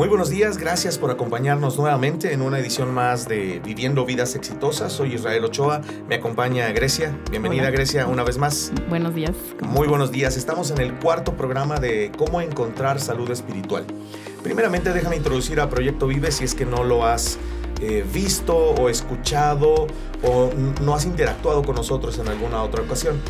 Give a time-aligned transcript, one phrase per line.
[0.00, 4.94] Muy buenos días, gracias por acompañarnos nuevamente en una edición más de Viviendo Vidas Exitosas.
[4.94, 7.14] Soy Israel Ochoa, me acompaña Grecia.
[7.30, 8.72] Bienvenida Grecia una vez más.
[8.88, 9.32] Buenos días.
[9.60, 13.84] Muy buenos días, estamos en el cuarto programa de cómo encontrar salud espiritual.
[14.42, 17.36] Primeramente déjame introducir a Proyecto Vive si es que no lo has
[17.82, 19.86] eh, visto o escuchado
[20.22, 23.20] o no has interactuado con nosotros en alguna otra ocasión.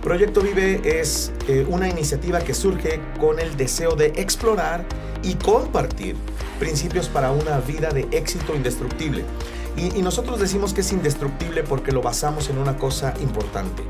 [0.00, 4.84] Proyecto Vive es eh, una iniciativa que surge con el deseo de explorar
[5.24, 6.16] y compartir
[6.58, 9.24] principios para una vida de éxito indestructible.
[9.76, 13.82] Y, nosotros decimos que es indestructible porque lo basamos en una cosa importante,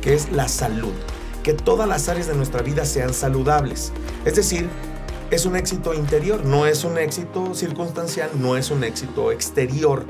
[0.00, 0.92] que es la salud.
[1.42, 3.92] Que todas las áreas de nuestra vida sean saludables.
[4.24, 4.68] Es decir,
[5.32, 10.04] es un éxito interior, no es un éxito circunstancial, no es un éxito exterior.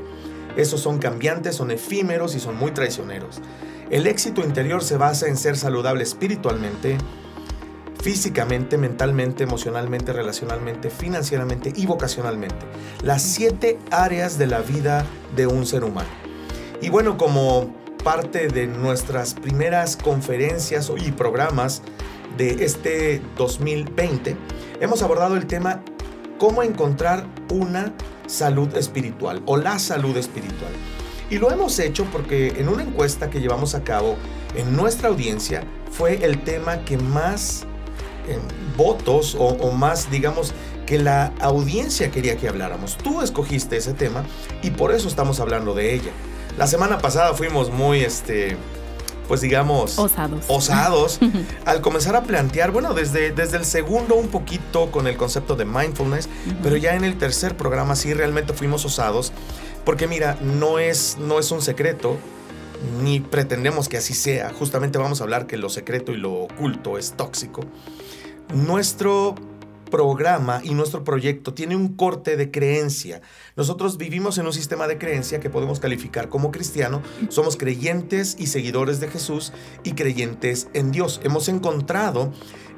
[0.55, 3.41] Esos son cambiantes, son efímeros y son muy traicioneros.
[3.89, 6.97] El éxito interior se basa en ser saludable espiritualmente,
[8.03, 12.65] físicamente, mentalmente, emocionalmente, relacionalmente, financieramente y vocacionalmente.
[13.01, 15.05] Las siete áreas de la vida
[15.37, 16.09] de un ser humano.
[16.81, 21.81] Y bueno, como parte de nuestras primeras conferencias y programas
[22.37, 24.35] de este 2020,
[24.81, 25.81] hemos abordado el tema
[26.37, 27.93] cómo encontrar una
[28.27, 30.73] salud espiritual o la salud espiritual.
[31.29, 34.17] Y lo hemos hecho porque en una encuesta que llevamos a cabo
[34.55, 37.65] en nuestra audiencia fue el tema que más
[38.27, 38.39] en
[38.77, 40.53] votos o, o, más, digamos,
[40.85, 42.97] que la audiencia quería que habláramos.
[42.97, 44.23] Tú escogiste ese tema
[44.61, 46.11] y por eso estamos hablando de ella.
[46.57, 48.57] La semana pasada fuimos muy, este,
[49.27, 51.19] pues digamos, osados, osados
[51.65, 55.65] al comenzar a plantear, bueno, desde, desde el segundo un poquito con el concepto de
[55.65, 56.57] mindfulness, uh -huh.
[56.61, 59.31] pero ya en el tercer programa sí realmente fuimos osados,
[59.85, 62.17] porque mira, no es, no es un secreto,
[63.01, 66.97] ni pretendemos que así sea, justamente vamos a hablar que lo secreto y lo oculto
[66.97, 67.61] es tóxico.
[68.53, 69.33] Nuestro
[69.89, 73.21] programa y nuestro proyecto tiene un corte de creencia.
[73.55, 77.01] Nosotros vivimos en un sistema de creencia que podemos calificar como cristiano.
[77.29, 79.53] Somos creyentes y seguidores de Jesús
[79.83, 81.19] y creyentes en Dios.
[81.23, 82.31] Hemos encontrado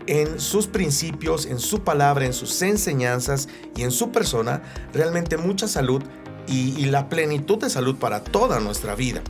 [0.07, 4.61] en sus principios, en su palabra, en sus enseñanzas y en su persona
[4.93, 6.03] realmente mucha salud
[6.47, 9.21] y, y la plenitud de salud para toda nuestra vida.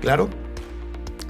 [0.00, 0.28] Claro,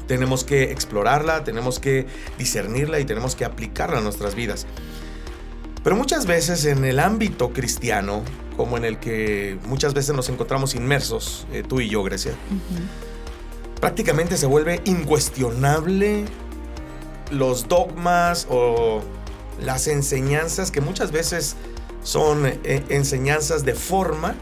[0.06, 2.06] tenemos que explorarla, tenemos que
[2.38, 4.66] discernirla y tenemos que aplicarla a nuestras vidas.
[5.82, 8.22] Pero muchas veces en el ámbito cristiano,
[8.56, 12.54] como en el que muchas veces nos encontramos inmersos, eh, tú y yo, Grecia, uh
[12.54, 13.80] -huh.
[13.80, 16.24] prácticamente se vuelve incuestionable
[17.30, 19.02] los dogmas o
[19.60, 21.56] las enseñanzas que muchas veces
[22.02, 24.34] son eh, enseñanzas de forma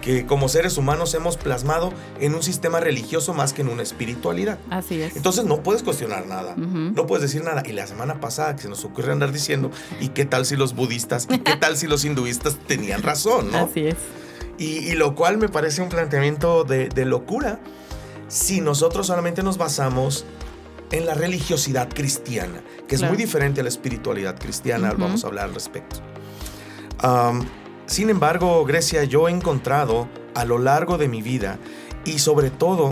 [0.00, 4.58] que como seres humanos hemos plasmado en un sistema religioso más que en una espiritualidad.
[4.70, 5.16] Así es.
[5.16, 6.94] Entonces no puedes cuestionar nada, uh -huh.
[6.94, 7.62] no puedes decir nada.
[7.66, 10.74] Y la semana pasada que se nos ocurre andar diciendo, ¿y qué tal si los
[10.74, 13.58] budistas y qué tal si los hinduistas tenían razón, no?
[13.58, 13.96] Así es.
[14.58, 17.60] Y, y lo cual me parece un planteamiento de, de locura
[18.28, 20.24] si nosotros solamente nos basamos
[20.92, 23.14] en la religiosidad cristiana, que es claro.
[23.14, 24.98] muy diferente a la espiritualidad cristiana, uh -huh.
[25.00, 26.00] vamos a hablar al respecto.
[27.02, 27.46] Um,
[27.90, 30.06] sin embargo, Grecia, yo he encontrado
[30.36, 31.58] a lo largo de mi vida
[32.04, 32.90] y sobre todo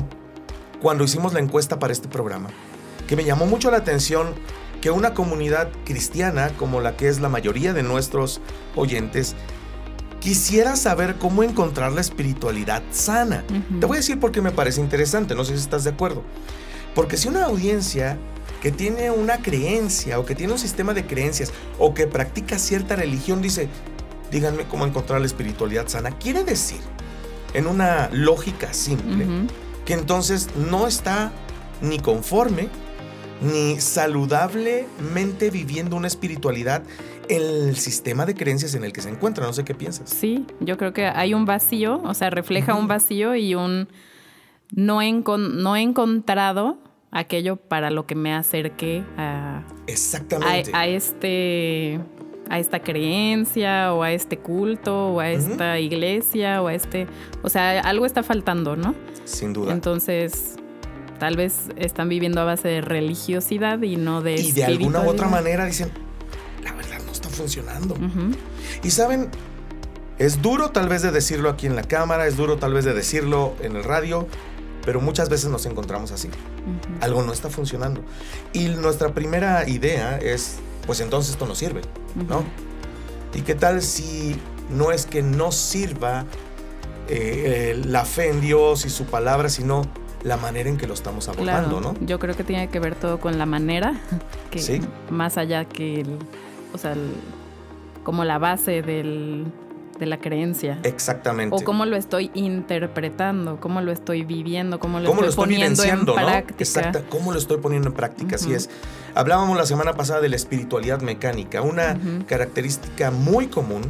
[0.82, 2.48] cuando hicimos la encuesta para este programa,
[3.06, 4.34] que me llamó mucho la atención
[4.80, 8.40] que una comunidad cristiana como la que es la mayoría de nuestros
[8.74, 9.36] oyentes
[10.18, 13.44] quisiera saber cómo encontrar la espiritualidad sana.
[13.50, 13.80] Uh -huh.
[13.80, 16.24] Te voy a decir por qué me parece interesante, no sé si estás de acuerdo.
[16.96, 18.18] Porque si una audiencia
[18.60, 22.96] que tiene una creencia o que tiene un sistema de creencias o que practica cierta
[22.96, 23.68] religión dice,
[24.30, 26.10] díganme cómo encontrar la espiritualidad sana.
[26.12, 26.80] Quiere decir,
[27.54, 29.48] en una lógica simple, uh -huh.
[29.84, 31.32] que entonces no está
[31.80, 32.68] ni conforme
[33.40, 36.82] ni saludablemente viviendo una espiritualidad
[37.28, 39.46] en el sistema de creencias en el que se encuentra.
[39.46, 40.10] No sé qué piensas.
[40.10, 43.88] Sí, yo creo que hay un vacío, o sea, refleja un vacío y un
[44.74, 46.78] no he, no he encontrado
[47.10, 50.70] aquello para lo que me acerque a, Exactamente.
[50.74, 52.00] a, a este
[52.50, 55.82] a esta creencia o a este culto o a esta uh -huh.
[55.82, 57.06] iglesia o a este,
[57.42, 58.94] o sea, algo está faltando, ¿no?
[59.24, 59.72] Sin duda.
[59.72, 60.56] Entonces,
[61.18, 65.08] tal vez están viviendo a base de religiosidad y no de Y de alguna u
[65.08, 65.90] otra manera dicen,
[66.62, 67.94] la verdad no está funcionando.
[67.94, 68.36] Uh -huh.
[68.82, 69.28] Y saben,
[70.18, 72.94] es duro tal vez de decirlo aquí en la cámara, es duro tal vez de
[72.94, 74.26] decirlo en el radio,
[74.84, 76.28] pero muchas veces nos encontramos así.
[76.28, 77.04] Uh -huh.
[77.04, 78.02] Algo no está funcionando.
[78.52, 81.82] Y nuestra primera idea es pues entonces esto no sirve,
[82.14, 82.38] ¿no?
[82.38, 83.38] Uh -huh.
[83.38, 84.34] ¿Y qué tal si
[84.70, 86.24] no es que no sirva
[87.08, 89.82] eh, eh, la fe en Dios y su palabra, sino
[90.22, 92.06] la manera en que lo estamos abordando, claro, ¿no?
[92.06, 94.00] Yo creo que tiene que ver todo con la manera,
[94.50, 94.80] que ¿Sí?
[95.10, 96.18] más allá que el,
[96.72, 97.12] o sea, el,
[98.02, 99.44] como la base del,
[99.98, 100.78] de la creencia.
[100.82, 101.54] Exactamente.
[101.54, 106.64] O cómo lo estoy interpretando, cómo lo estoy viviendo, cómo lo, estoy, poniendo en práctica.
[106.64, 108.70] Exacto, cómo lo estoy poniendo en práctica, así es.
[109.14, 113.82] Hablábamos la semana pasada de la espiritualidad mecánica, una característica muy común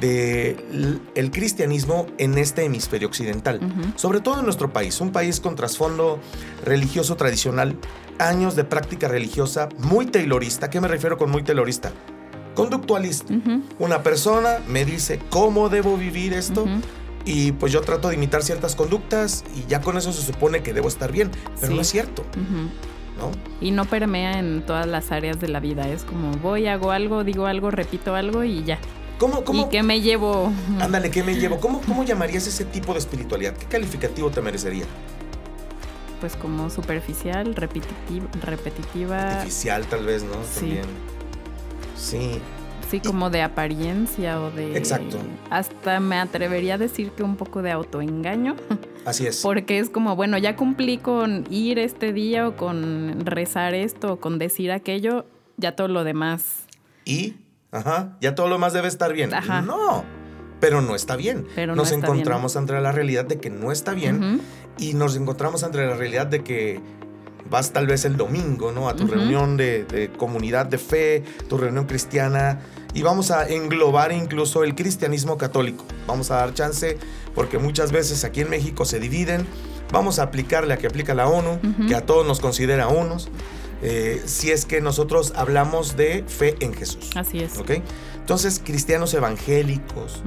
[0.00, 3.60] del el cristianismo en este hemisferio occidental,
[3.96, 6.20] sobre todo en nuestro país, un país con trasfondo
[6.64, 7.76] religioso tradicional,
[8.18, 10.70] años de práctica religiosa muy taylorista.
[10.70, 11.92] ¿Qué me refiero con muy taylorista?
[12.58, 13.32] Conductualista.
[13.78, 16.66] Una persona me dice cómo debo vivir esto.
[17.24, 20.72] Y pues yo trato de imitar ciertas conductas y ya con eso se supone que
[20.72, 22.24] debo estar bien, pero no es cierto.
[22.36, 23.30] ¿no?
[23.60, 25.88] Y no permea en todas las áreas de la vida.
[25.88, 28.80] Es como voy, hago algo, digo algo, repito algo y ya.
[29.18, 29.66] ¿Cómo, cómo?
[29.66, 30.52] ¿Y qué me llevo?
[30.80, 31.58] Ándale, ¿qué me llevo?
[31.60, 33.56] ¿Cómo, ¿Cómo llamarías ese tipo de espiritualidad?
[33.56, 34.84] ¿Qué calificativo te merecería?
[36.20, 38.26] Pues como superficial, repetitiva.
[38.42, 39.44] repetitiva.
[39.88, 40.34] Tal vez, ¿no?
[40.52, 40.60] Sí.
[40.60, 41.17] También.
[41.98, 42.40] Sí.
[42.90, 44.76] Sí, como de apariencia o de...
[44.76, 45.18] Exacto.
[45.50, 48.56] Hasta me atrevería a decir que un poco de autoengaño.
[49.04, 49.42] Así es.
[49.42, 54.20] Porque es como, bueno, ya cumplí con ir este día o con rezar esto o
[54.20, 55.26] con decir aquello,
[55.58, 56.64] ya todo lo demás.
[57.04, 57.36] ¿Y?
[57.72, 59.34] Ajá, ya todo lo demás debe estar bien.
[59.34, 59.60] Ajá.
[59.60, 60.04] No,
[60.60, 61.46] pero no está bien.
[61.54, 64.40] Pero nos no está encontramos ante la realidad de que no está bien
[64.78, 66.80] y nos encontramos ante la realidad de que
[67.50, 68.88] vas tal vez el domingo, ¿no?
[68.88, 72.60] A tu reunión de, de comunidad de fe, tu reunión cristiana
[72.94, 75.84] y vamos a englobar incluso el cristianismo católico.
[76.06, 76.98] Vamos a dar chance
[77.34, 79.46] porque muchas veces aquí en México se dividen.
[79.92, 83.28] Vamos a aplicarle a que aplica la ONU, que a todos nos considera unos.
[83.80, 87.10] eh, si es que nosotros hablamos de fe en Jesús.
[87.14, 87.56] Así es.
[87.58, 87.70] ¿Ok?
[88.18, 90.22] Entonces, cristianos evangélicos,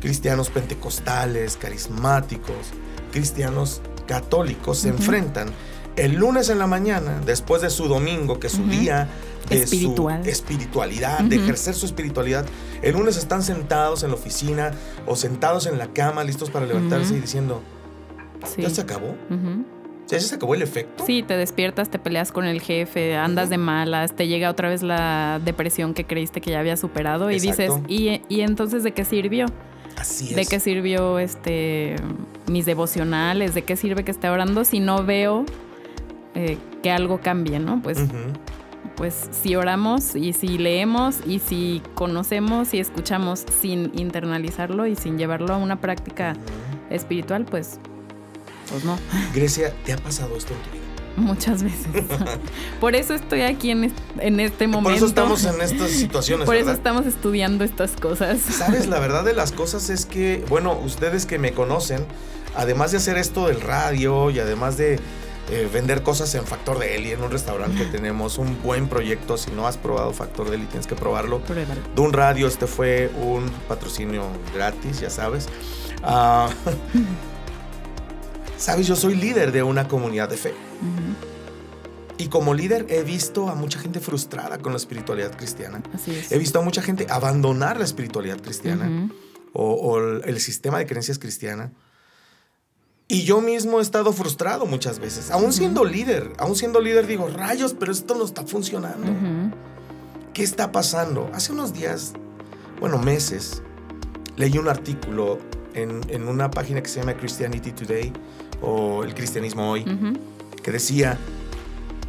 [0.00, 2.72] cristianos pentecostales, carismáticos,
[3.12, 5.48] cristianos católicos se enfrentan
[5.96, 9.08] el lunes en la mañana, después de su domingo, que es su día
[9.48, 10.22] de Espiritual.
[10.24, 12.44] su espiritualidad, de ejercer su espiritualidad.
[12.82, 14.72] El lunes están sentados en la oficina
[15.06, 17.62] o sentados en la cama, listos para levantarse y diciendo,
[18.44, 18.62] Sí.
[18.62, 19.14] ¿ya se acabó?
[20.08, 21.04] ¿Ya se acabó el efecto?
[21.06, 24.82] Sí, te despiertas, te peleas con el jefe, andas de malas, te llega otra vez
[24.82, 27.80] la depresión que creíste que ya había superado y Exacto.
[27.80, 29.46] dices, ¿y, y entonces de qué sirvió?
[29.96, 30.36] Así es.
[30.36, 31.96] ¿De qué sirvió este
[32.46, 33.54] mis devocionales?
[33.54, 35.44] ¿De qué sirve que esté orando si no veo
[36.36, 37.80] eh, que algo cambie, no?
[37.82, 37.98] Pues,
[38.94, 45.16] pues si oramos y si leemos y si conocemos y escuchamos sin internalizarlo y sin
[45.16, 46.34] llevarlo a una práctica
[46.90, 47.80] espiritual, pues,
[48.70, 48.98] pues no,
[49.34, 50.82] Grecia, ¿te ha pasado esto en tu vida?
[51.16, 52.04] muchas veces.
[52.80, 54.90] Por eso estoy aquí en, en este momento.
[54.90, 58.40] Por eso estamos en estas situaciones, Por eso estamos estudiando estas cosas.
[58.40, 62.04] Sabes, la verdad de las cosas es que, bueno, ustedes que me conocen,
[62.54, 65.00] además de hacer esto del radio y además de
[65.48, 69.52] eh, vender cosas en Factor Deli, en un restaurante que tenemos, un buen proyecto, si
[69.52, 71.40] no has probado Factor Deli tienes que probarlo.
[71.40, 71.80] Pruébalo.
[71.94, 75.48] De un radio, este fue un patrocinio gratis, ya sabes.
[76.02, 76.48] Ah,
[78.58, 80.54] sabes, yo soy líder de una comunidad de fe.
[82.18, 85.80] Y como líder he visto a mucha gente frustrada con la espiritualidad cristiana.
[85.94, 86.32] Así es.
[86.32, 89.10] He visto a mucha gente abandonar la espiritualidad cristiana
[89.52, 91.72] o, o el, el sistema de creencias cristiana.
[93.08, 97.28] Y yo mismo he estado frustrado muchas veces, aún siendo líder, aún siendo líder digo,
[97.28, 99.06] rayos, pero esto no está funcionando.
[100.34, 101.30] ¿Qué está pasando?
[101.32, 102.14] Hace unos días,
[102.80, 103.62] bueno, meses,
[104.36, 105.38] leí un artículo
[105.74, 108.12] en, en una página que se llama Christianity Today
[108.60, 109.84] o El Cristianismo Hoy,
[110.62, 111.16] que decía,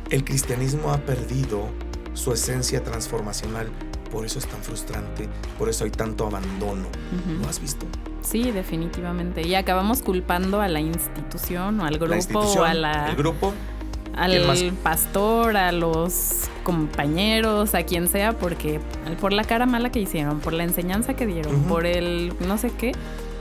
[0.09, 1.67] el cristianismo ha perdido
[2.13, 3.69] su esencia transformacional,
[4.11, 6.87] por eso es tan frustrante, por eso hay tanto abandono.
[6.87, 7.41] Ujú.
[7.41, 7.85] ¿Lo has visto?
[8.21, 9.47] Sí, definitivamente.
[9.47, 13.53] Y acabamos culpando a la institución o al grupo o a la, el grupo,
[14.15, 18.81] al pastor, a los compañeros, a quien sea, porque
[19.21, 22.71] por la cara mala que hicieron, por la enseñanza que dieron, por el no sé
[22.71, 22.91] qué,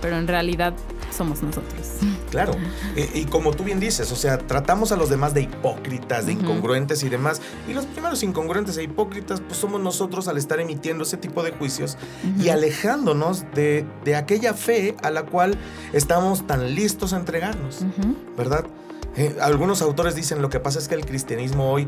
[0.01, 0.75] pero en realidad
[1.17, 1.87] somos nosotros.
[2.31, 2.53] claro.
[2.97, 6.33] Y, y como tú bien dices, o sea, tratamos a los demás de hipócritas, de
[6.33, 7.41] incongruentes y demás.
[7.69, 11.53] Y los primeros incongruentes e hipócritas, pues somos nosotros al estar emitiendo ese tipo de
[11.53, 11.97] juicios
[12.39, 15.59] y alejándonos de, de aquella fe a la cual
[15.93, 17.85] estamos tan listos a entregarnos.
[18.37, 18.67] ¿verdad?
[19.17, 21.87] Eh, algunos autores dicen lo que pasa es que el cristianismo hoy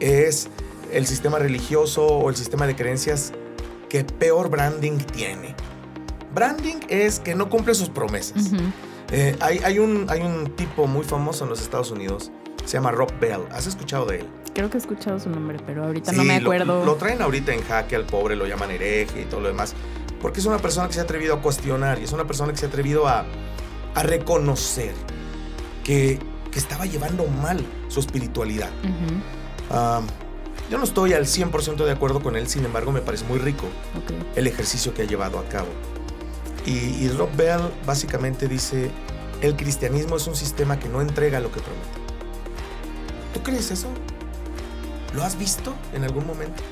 [0.00, 0.48] es
[0.92, 3.32] el sistema religioso o el sistema de creencias
[3.88, 5.54] que peor branding tiene.
[6.34, 8.46] Branding es que no cumple sus promesas.
[8.46, 8.62] Ujú.
[9.10, 12.30] Eh, hay, hay un, hay un tipo muy famoso en los Estados Unidos,
[12.64, 13.42] se llama Rob Bell.
[13.50, 14.26] ¿Has escuchado de él?
[14.54, 16.84] Creo que he escuchado su nombre, pero ahorita Sí, no me lo- acuerdo.
[16.84, 19.74] Lo, traen ahorita en jaque al pobre, lo llaman hereje y todo lo demás.
[20.20, 22.58] Porque es una persona que se ha atrevido a cuestionar y es una persona que
[22.58, 23.24] se ha atrevido a,
[23.94, 24.92] a reconocer
[25.84, 26.18] que,
[26.50, 28.70] que estaba llevando mal su espiritualidad.
[28.84, 29.20] Ujú.
[29.70, 30.00] Ah,
[30.70, 33.66] Yo no estoy al 100% de acuerdo con él, sin embargo me parece muy rico
[33.96, 34.12] Ok.
[34.36, 35.68] el ejercicio que ha llevado a cabo.
[36.66, 38.90] Y, y Rob Bell básicamente dice,
[39.40, 42.02] el cristianismo es un sistema que no entrega lo que promete.
[43.34, 43.88] ¿Tú crees eso?
[45.14, 46.62] ¿Lo has visto en algún momento?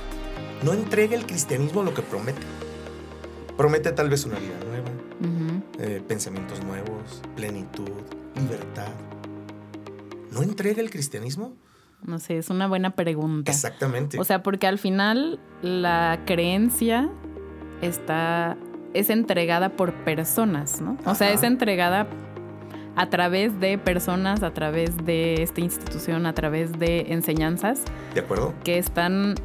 [0.62, 2.40] No entrega el cristianismo lo que promete.
[3.56, 4.88] Promete tal vez una vida nueva,
[5.78, 7.90] eh, pensamientos nuevos, plenitud,
[8.36, 8.88] libertad.
[10.30, 11.54] ¿No entrega el cristianismo?
[12.02, 13.50] No sé, es una buena pregunta.
[13.50, 14.18] Exactamente.
[14.18, 17.10] O sea, porque al final la creencia
[17.82, 18.56] está
[18.94, 20.96] es entregada por personas, ¿no?
[21.04, 22.06] O sea, es entregada
[22.96, 27.80] a través de personas, a través de esta institución, a través de enseñanzas
[28.14, 28.52] ¿De acuerdo?
[28.64, 29.36] que están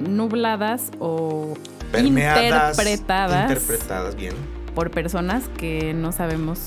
[0.00, 1.54] nubladas o
[1.92, 4.34] Permeadas, interpretadas interpretadas bien.
[4.74, 6.60] por personas que no sabemos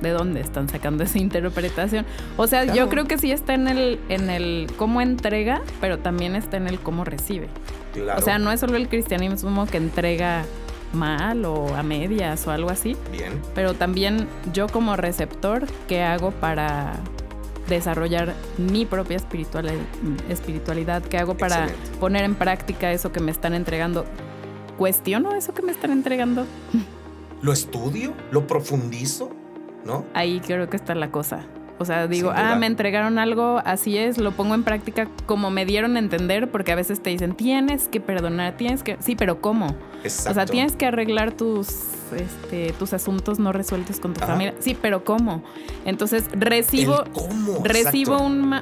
[0.00, 2.04] de dónde están sacando esa interpretación.
[2.36, 2.76] O sea, Claro.
[2.76, 6.66] yo creo que sí está en el, en el cómo entrega, pero también está en
[6.66, 7.46] el cómo recibe.
[7.92, 8.18] Claro.
[8.18, 10.44] O sea, no es solo el cristianismo que entrega
[10.92, 13.40] mal o a medias o algo así, Bien.
[13.54, 16.94] pero también yo como receptor, ¿qué hago para
[17.68, 19.74] desarrollar mi propia espiritualidad?
[20.28, 21.02] espiritualidad?
[21.02, 21.98] ¿Qué hago para Excelente.
[21.98, 24.04] poner en práctica eso que me están entregando?
[24.78, 26.46] ¿Cuestiono eso que me están entregando?
[27.40, 28.14] ¿Lo estudio?
[28.30, 29.30] ¿Lo profundizo?
[29.84, 30.04] ¿No?
[30.14, 31.44] Ahí creo que está la cosa.
[31.78, 35.66] O sea, digo, ah, me entregaron algo, así es, lo pongo en práctica como me
[35.66, 38.96] dieron a entender, porque a veces te dicen, tienes que perdonar, tienes que...
[39.00, 39.74] Sí, pero ¿cómo?
[40.04, 40.30] Exacto.
[40.30, 41.68] O sea, tienes que arreglar tus,
[42.16, 44.32] este, tus asuntos no resueltos con tu Ajá.
[44.32, 44.54] familia.
[44.60, 45.42] Sí, pero ¿cómo?
[45.84, 47.60] Entonces recibo, cómo.
[47.64, 48.52] recibo un,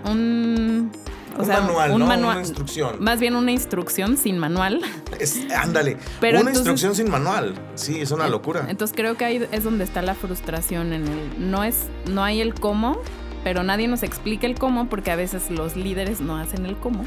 [1.37, 2.07] o Un sea, manual, un ¿no?
[2.07, 2.97] manual, Una instrucción.
[3.03, 4.81] más bien una instrucción sin manual.
[5.19, 5.97] Es- ándale.
[6.21, 7.55] Pero una entonces- instrucción sin manual.
[7.75, 8.67] Sí, es una locura.
[8.69, 12.41] Entonces creo que ahí es donde está la frustración en el no es no hay
[12.41, 12.99] el cómo,
[13.43, 17.05] pero nadie nos explica el cómo porque a veces los líderes no hacen el cómo.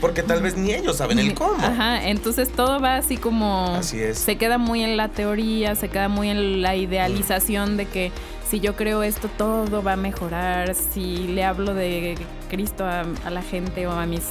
[0.00, 1.62] Porque tal vez ni ellos saben el cómo.
[1.64, 4.18] Ajá, entonces todo va así como Así es.
[4.18, 8.10] se queda muy en la teoría, se queda muy en la idealización de que
[8.48, 12.16] si yo creo esto todo va a mejorar, si le hablo de
[12.48, 14.22] Cristo a, a la gente o a mis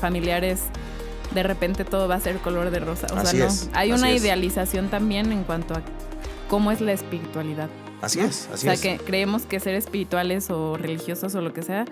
[0.00, 0.60] familiares
[1.34, 3.06] de repente todo va a ser color de rosa.
[3.12, 3.52] O Así sea, no.
[3.52, 4.22] es, Hay una es.
[4.22, 5.82] idealización también en cuanto a
[6.48, 7.68] cómo es la espiritualidad.
[8.00, 8.26] Así ¿no?
[8.26, 8.80] es, así o sea, es.
[8.80, 11.84] que creemos que ser espirituales o religiosos o lo que sea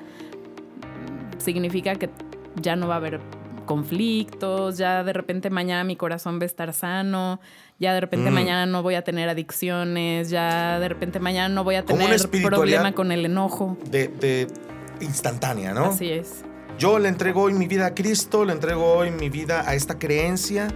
[1.38, 2.08] significa que
[2.60, 3.20] ya no va a haber
[3.66, 7.40] conflictos, ya de repente mañana mi corazón va a estar sano,
[7.78, 8.34] ya de repente Mm.
[8.34, 12.92] mañana no voy a tener adicciones, ya de repente mañana no voy a tener problema
[12.92, 13.76] con el enojo.
[13.90, 14.46] De, de
[15.00, 15.86] instantánea, ¿no?
[15.86, 16.44] Así es.
[16.78, 19.98] Yo le entrego hoy mi vida a Cristo, le entrego hoy mi vida a esta
[19.98, 20.68] creencia.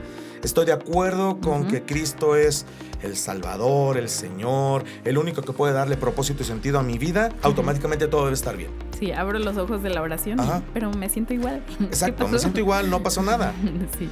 [0.43, 2.65] Estoy de acuerdo con que Cristo es
[3.03, 7.31] el Salvador, el Señor, el único que puede darle propósito y sentido a mi vida.
[7.43, 8.71] Automáticamente todo debe estar bien.
[8.99, 10.63] Sí, abro los ojos de la oración, Ajá.
[10.75, 11.63] pero me siento igual.
[11.79, 13.55] ¿Qué Exacto, me siento igual, no pasó nada.
[13.99, 14.09] sí.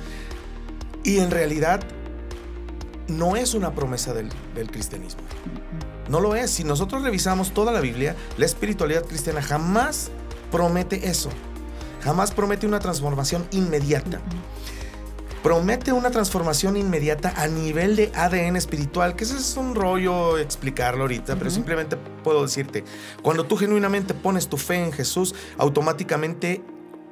[1.04, 1.80] Y en realidad
[3.06, 5.22] no es una promesa del, del cristianismo.
[6.08, 6.50] No lo es.
[6.50, 10.10] Si nosotros revisamos toda la Biblia, la espiritualidad cristiana jamás
[10.50, 11.30] promete eso.
[12.02, 14.20] Jamás promete una transformación inmediata.
[15.42, 21.02] Promete una transformación inmediata a nivel de ADN espiritual, que ese es un rollo explicarlo
[21.02, 22.84] ahorita, pero simplemente puedo decirte,
[23.22, 26.62] cuando tú genuinamente pones tu fe en Jesús, automáticamente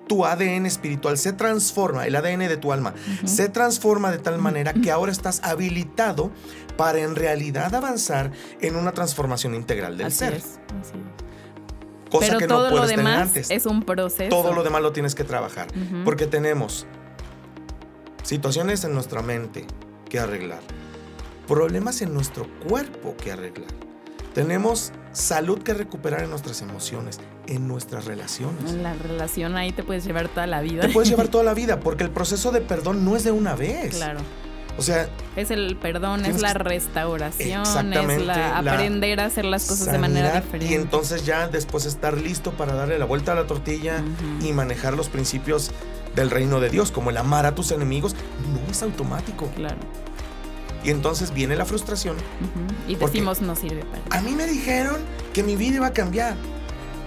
[0.09, 4.73] tu ADN espiritual se transforma, el ADN de tu alma, se transforma de tal manera
[4.73, 6.30] que ahora estás habilitado
[6.76, 10.35] para en realidad avanzar en una transformación integral del Así ser.
[10.35, 10.45] es,
[10.80, 11.26] así es.
[12.11, 13.50] Cosa Pero que todo no lo puedes tener demás antes.
[13.50, 14.30] es un proceso.
[14.30, 15.66] Todo lo demás lo tienes que trabajar.
[16.04, 16.87] Porque tenemos
[18.26, 19.64] situaciones en nuestra mente
[20.09, 20.59] que arreglar,
[21.47, 23.71] problemas en nuestro cuerpo que arreglar.
[24.35, 28.73] Tenemos salud que recuperar en nuestras emociones, en nuestras relaciones.
[28.73, 30.83] En la relación ahí te puedes llevar toda la vida.
[30.83, 33.54] Te puedes llevar toda la vida porque el proceso de perdón no es de una
[33.54, 33.95] vez.
[33.95, 34.21] Claro.
[34.78, 39.64] O sea, Es el perdón, es la restauración, es la la aprender a hacer las
[39.64, 40.71] cosas de manera diferente.
[40.71, 44.02] Y entonces ya después estar listo para darle la vuelta a la tortilla
[44.42, 45.71] y manejar los principios
[46.16, 48.16] del reino de Dios, como el amar a tus enemigos,
[48.52, 49.49] no es automático.
[49.54, 49.76] Claro.
[50.82, 52.16] Y entonces viene la frustración.
[52.88, 54.18] Y decimos no sirve para.
[54.18, 54.96] A mí me dijeron
[55.32, 56.35] que mi vida iba a cambiar.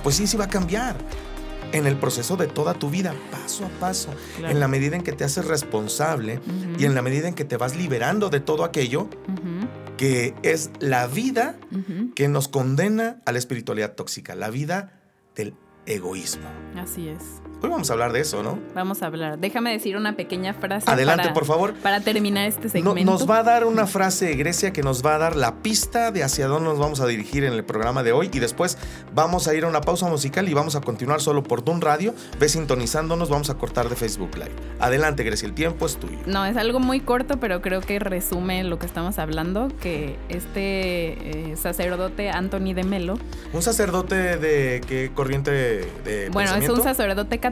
[0.04, 0.96] Pues sí, sí va a cambiar.
[1.72, 4.10] En el proceso de toda tu vida, paso a paso.
[4.38, 4.54] Claro.
[4.54, 6.40] En la medida en que te haces responsable
[6.78, 9.08] y en la medida en que te vas liberando de todo aquello
[9.98, 11.58] que es la vida
[12.16, 14.94] que nos condena a la espiritualidad tóxica, la vida
[15.36, 15.54] del
[15.86, 16.50] egoísmo.
[16.76, 17.24] Así es.
[17.62, 18.58] Hoy vamos a hablar de eso, ¿no?
[18.74, 19.38] Vamos a hablar.
[19.38, 20.90] Déjame decir una pequeña frase.
[20.90, 21.74] Adelante, para, por favor.
[21.76, 23.12] Para terminar este No- segmento.
[23.12, 26.12] nos va a dar una frase de Grecia que nos va a dar la pista
[26.12, 28.78] de hacia dónde nos vamos a dirigir en el programa de hoy y después
[29.14, 32.14] vamos a ir a una pausa musical y vamos a continuar solo por Dun Radio.
[32.40, 34.52] Ve sintonizándonos, vamos a cortar de Facebook Live.
[34.80, 36.18] Adelante, Grecia, el tiempo es tuyo.
[36.28, 41.52] No, es algo muy corto, pero creo que resume lo que estamos hablando, que este
[41.52, 43.20] eh, sacerdote Anthony de Melo,
[43.52, 47.49] ¿Un sacerdote de qué corriente de bueno, es un sacerdote católico,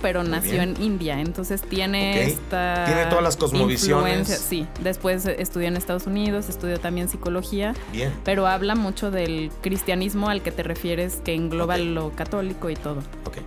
[0.00, 0.74] pero Muy nació bien.
[0.76, 4.28] en India, entonces tiene esta Tiene todas las cosmovisiones.
[4.28, 10.28] Sí, después estudió en Estados Unidos, estudió también psicología, Bien, pero habla mucho del cristianismo
[10.28, 13.00] al que te refieres, que engloba lo católico y todo.
[13.24, 13.38] ok.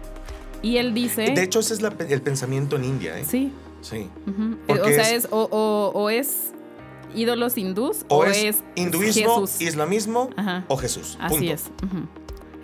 [0.61, 3.25] Y él dice, De hecho, ese es la- el pensamiento en India, ¿eh?
[3.27, 4.09] sí, Sí.
[4.67, 6.51] o sea, es- es, o, o- o es
[7.13, 9.61] ídolos hindús O, o, es, es, hinduismo, Jesús.
[9.61, 10.65] islamismo Ajá.
[10.67, 11.17] o Jesús.
[11.21, 11.53] Así Punto.
[11.53, 11.63] es.
[11.83, 12.07] ujú.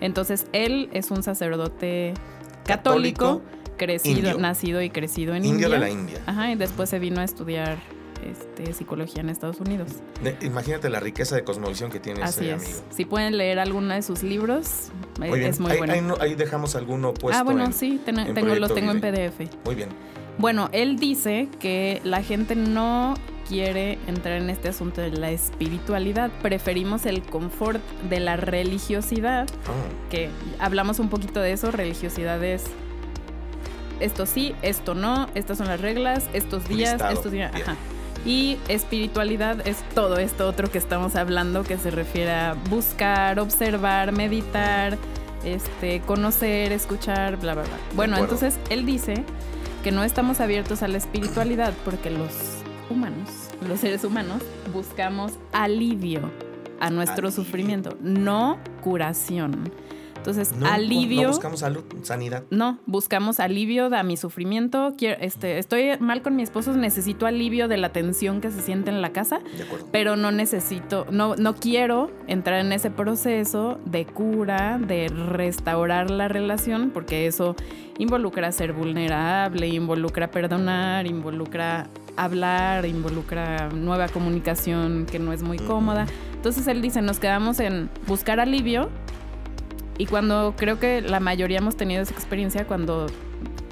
[0.00, 2.14] Entonces, él es un sacerdote
[2.64, 3.42] católico,
[3.76, 4.38] crecido, indio.
[4.38, 5.68] nacido y crecido en Indio India.
[5.68, 6.18] de la India.
[6.26, 7.78] Ajá, y después se vino a estudiar
[8.24, 9.88] este, psicología en Estados Unidos.
[10.22, 12.62] De- imagínate la riqueza de cosmovisión que tiene Así ese es.
[12.64, 12.80] amigo.
[12.90, 14.90] Si pueden leer alguno de sus libros,
[15.20, 15.92] eh, Muy es muy ahí, bueno.
[15.92, 17.40] ahí no- ahí dejamos alguno puesto.
[17.40, 19.00] ah, bueno, en- sí, ten- en tengo, los en.
[19.00, 19.48] PDF.
[19.64, 19.88] Muy bien.
[20.38, 23.14] Bueno, él dice que la gente no
[23.48, 26.30] quiere entrar en este asunto de la espiritualidad.
[26.42, 32.64] Preferimos el confort de la religiosidad Ah, que hablamos un poquito de eso, religiosidad es
[34.00, 37.76] esto sí, esto no, estas son las reglas, estos días, Listado, estos días, ajá.
[38.24, 44.12] Y espiritualidad es todo esto otro que estamos hablando que se refiere a buscar, observar,
[44.12, 44.96] meditar,
[45.44, 47.76] este, conocer, escuchar, bla bla bla.
[47.94, 49.24] Bueno, entonces él dice
[49.82, 52.61] que no estamos abiertos a la espiritualidad porque los
[52.92, 53.28] humanos,
[53.68, 56.30] los seres humanos, buscamos alivio
[56.80, 57.44] a nuestro Alivio.
[57.44, 59.70] sufrimiento, no curación.
[60.16, 61.22] Entonces, no, alivio.
[61.22, 62.44] No buscamos salud, sanidad.
[62.50, 64.94] No, buscamos alivio de mi sufrimiento.
[64.96, 68.90] Quiero, este, estoy mal con mi esposo, necesito alivio de la tensión que se siente
[68.90, 69.88] en la casa, De acuerdo.
[69.90, 76.28] pero no necesito, no, no quiero entrar en ese proceso de cura, de restaurar la
[76.28, 77.56] relación, porque eso
[77.98, 86.06] involucra ser vulnerable, involucra perdonar, involucra hablar, involucra nueva comunicación que no es muy cómoda.
[86.34, 88.90] Entonces él dice, nos quedamos en buscar alivio
[89.98, 93.06] y cuando creo que la mayoría hemos tenido esa experiencia cuando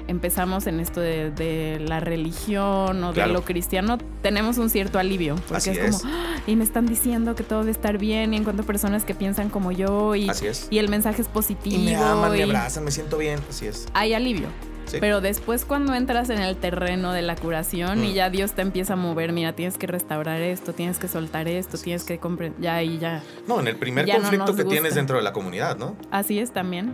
[0.07, 3.29] empezamos en esto de, de la religión o Claro.
[3.29, 5.35] de lo cristiano, tenemos un cierto alivio.
[5.35, 6.01] Porque Así es, es.
[6.01, 9.15] como, "Ah, y me están diciendo que todo debe estar bien y encuentro personas que
[9.15, 10.67] piensan como yo y, Así es.
[10.69, 11.75] y el mensaje es positivo.
[11.77, 13.39] Y me aman, me y abrazan, me siento bien.
[13.49, 13.87] Así es.
[13.93, 14.47] hay alivio.
[14.91, 14.97] Sí.
[14.99, 18.13] Pero después cuando entras en el terreno de la curación y Mm.
[18.13, 21.77] ya Dios te empieza a mover, mira, tienes que restaurar esto, tienes que soltar esto,
[21.77, 22.07] tienes es.
[22.07, 23.23] que comprender, ya ahí ya.
[23.47, 25.95] no, en el primer ya conflicto que tienes dentro de la comunidad, ¿no?
[26.11, 26.93] Así es también,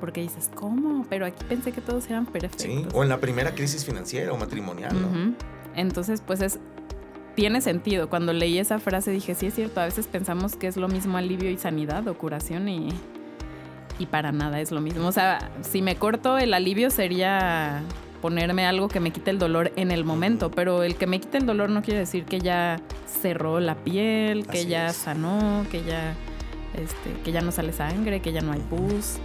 [0.00, 1.06] porque dices, ¿cómo?
[1.08, 2.62] Pero aquí pensé que todos eran perfectos.
[2.62, 2.86] Sí.
[2.94, 5.34] O en la primera crisis financiera o matrimonial, ¿no?
[5.76, 6.58] Entonces, pues es
[7.34, 8.08] tiene sentido.
[8.08, 11.18] Cuando leí esa frase dije, sí es cierto, a veces pensamos que es lo mismo
[11.18, 12.90] alivio y sanidad o curación y
[13.98, 15.06] y para nada es lo mismo.
[15.06, 17.82] O sea, si me corto el alivio sería
[18.20, 21.38] ponerme algo que me quite el dolor en el momento, pero el que me quite
[21.38, 24.96] el dolor no quiere decir que ya cerró la piel, que Así ya es.
[24.96, 26.14] sanó, que ya
[26.74, 29.16] este, que ya no sale sangre, que ya no hay pus.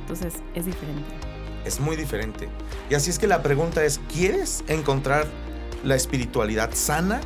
[0.00, 1.04] Entonces, es diferente.
[1.64, 2.48] Es muy diferente.
[2.88, 5.26] Y así es que la pregunta es, ¿quieres encontrar
[5.84, 7.20] la espiritualidad sana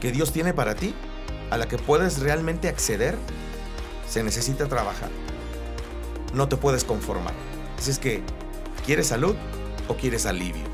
[0.00, 0.94] que Dios tiene para ti?
[1.50, 3.16] ¿A la que puedes realmente acceder?
[4.06, 5.08] Se necesita trabajar.
[6.34, 7.34] No te puedes conformar.
[7.78, 8.22] Así es que,
[8.86, 9.34] ¿quieres salud
[9.88, 10.64] o quieres alivio?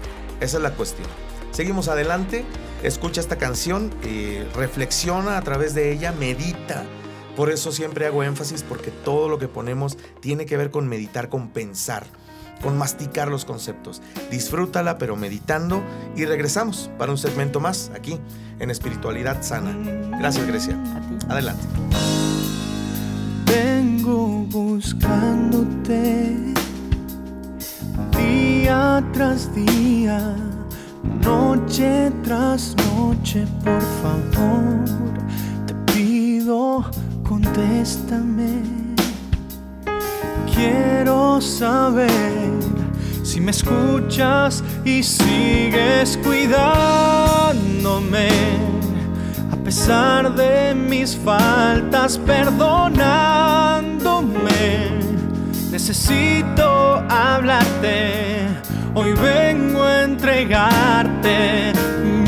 [0.40, 1.08] Esa es la cuestión.
[1.50, 2.44] Seguimos adelante,
[2.82, 6.84] escucha esta canción, eh, reflexiona a través de ella, medita.
[7.36, 11.28] Por eso siempre hago énfasis porque todo lo que ponemos tiene que ver con meditar,
[11.28, 12.06] con pensar,
[12.62, 14.02] con masticar los conceptos.
[14.30, 15.82] Disfrútala pero meditando
[16.16, 18.18] y regresamos para un segmento más aquí
[18.58, 19.76] en Espiritualidad Sana.
[20.18, 20.76] Gracias Grecia.
[21.28, 21.64] Adelante.
[24.78, 26.54] Buscándote
[28.16, 30.36] día tras día,
[31.24, 34.84] noche tras noche, por favor,
[35.66, 36.88] te pido,
[37.24, 38.62] contéstame.
[40.54, 42.52] Quiero saber
[43.24, 48.28] si me escuchas y sigues cuidándome.
[49.68, 54.88] A pesar de mis faltas, perdonándome.
[55.70, 58.46] Necesito hablarte.
[58.94, 61.74] Hoy vengo a entregarte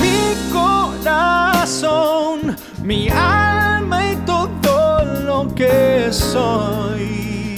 [0.02, 7.56] mi corazón, mi alma y todo lo que soy.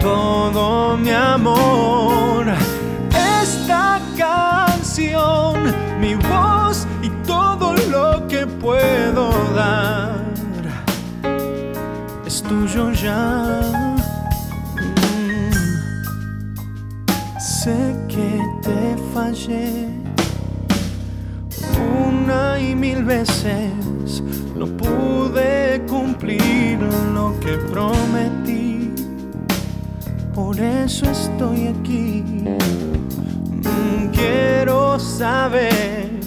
[0.00, 2.44] Todo mi amor.
[3.40, 6.61] Esta canción, mi voz
[8.62, 10.22] puedo dar
[12.24, 13.60] es tuyo ya.
[17.40, 17.76] Sé
[18.08, 19.88] que te fallé
[22.06, 24.22] una y mil veces,
[24.56, 26.78] no pude cumplir
[27.14, 28.94] lo que prometí.
[30.34, 32.24] Por eso estoy aquí.
[33.64, 36.21] Mm, Quiero saber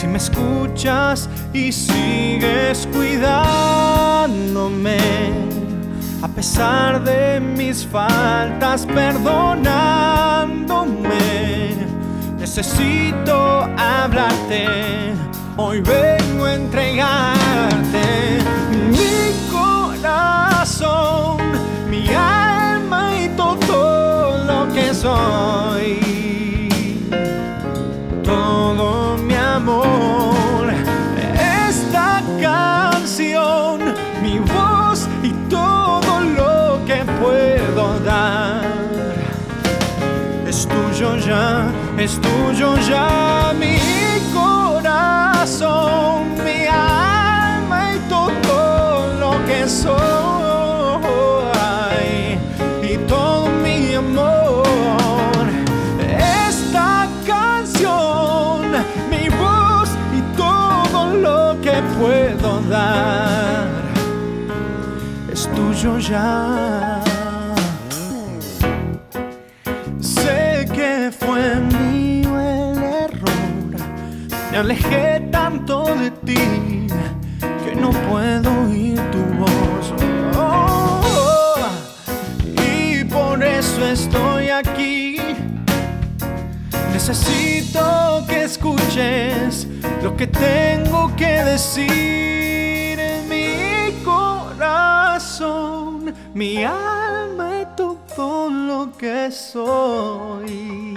[0.00, 4.96] si me escuchas y sigues cuidándome.
[6.22, 11.74] A pesar de mis faltas, perdonándome.
[12.38, 15.12] Necesito hablarte.
[15.58, 16.54] Hoy vengo a
[41.96, 43.78] es tuyo ya mi
[44.34, 45.64] corazón,
[46.44, 49.98] mi alma y todo lo que soy.
[52.82, 55.46] Y todo mi amor.
[56.48, 58.72] Esta canción,
[59.08, 63.68] mi voz y todo lo que puedo dar
[65.32, 66.89] es tuyo ya.
[74.60, 76.86] Alejé tanto de ti
[77.64, 79.94] que no puedo oír tu voz.
[80.36, 81.00] Oh,
[82.44, 85.16] y por eso estoy aquí.
[86.92, 89.66] Necesito que escuches
[90.02, 95.34] lo que tengo que decir en mi corazón,
[96.34, 100.94] mi alma y todo lo que soy.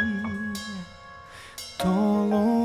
[1.78, 2.63] Todo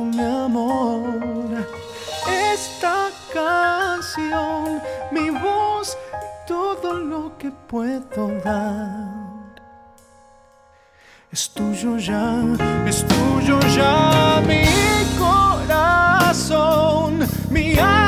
[2.52, 5.96] esta canción, mi voz
[6.46, 9.18] todo lo que puedo dar.
[11.30, 12.42] Es tuyo ya,
[12.86, 14.64] es tuyo ya mi
[15.18, 16.48] corazón,
[17.50, 18.07] mi alma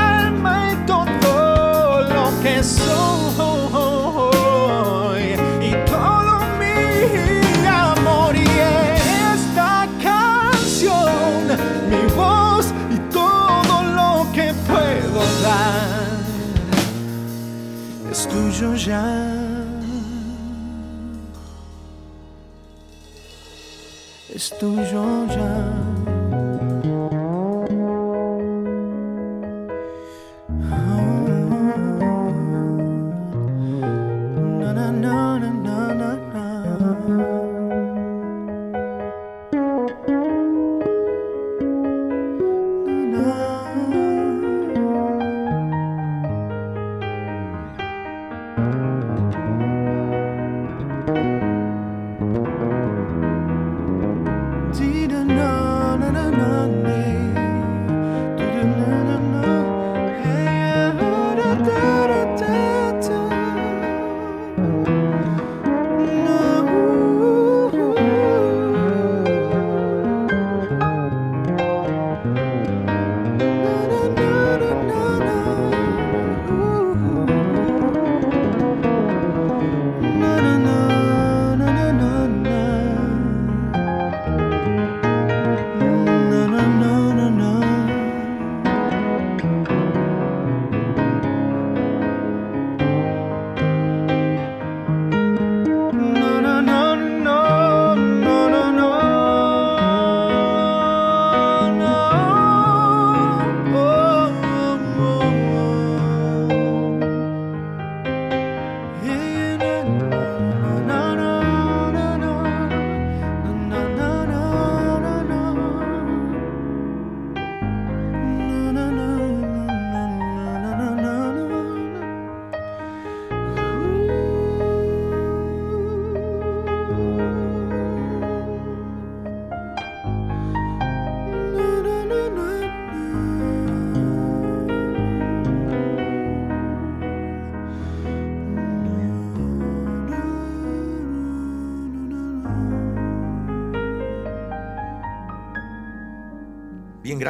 [18.21, 19.03] es tuyo ya.
[24.35, 25.27] es tuyo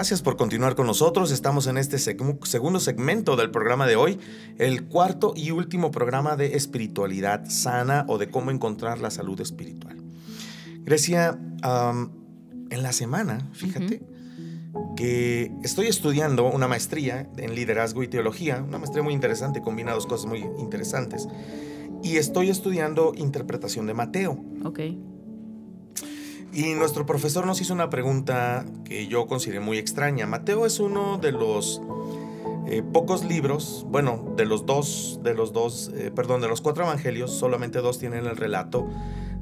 [0.00, 1.30] gracias por continuar con nosotros.
[1.30, 4.18] Estamos en este segundo segmento del programa de hoy,
[4.56, 9.98] el cuarto y último programa de espiritualidad sana o de cómo encontrar la salud espiritual.
[10.84, 14.00] Grecia, en la semana, fíjate,
[14.96, 20.06] que estoy estudiando una maestría en liderazgo y teología, una maestría muy interesante, combina dos
[20.06, 21.28] cosas muy interesantes.
[22.02, 24.42] Y estoy estudiando interpretación de Mateo.
[24.64, 24.80] Ok.
[26.52, 30.26] Y nuestro profesor nos hizo una pregunta que yo consideré muy extraña.
[30.26, 31.80] Mateo es uno de los
[32.66, 36.84] eh, pocos libros, bueno, de los dos, de los dos, eh, perdón, de los cuatro
[36.84, 38.88] evangelios, solamente dos tienen el relato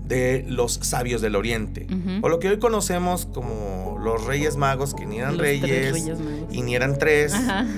[0.05, 1.87] de los sabios del Oriente,
[2.23, 6.03] o lo que hoy conocemos como los Reyes Magos, que ni eran reyes,
[6.51, 7.35] y ni eran tres,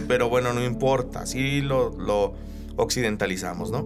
[0.07, 2.35] pero bueno, no importa, así lo, lo
[2.77, 3.85] occidentalizamos, ¿no?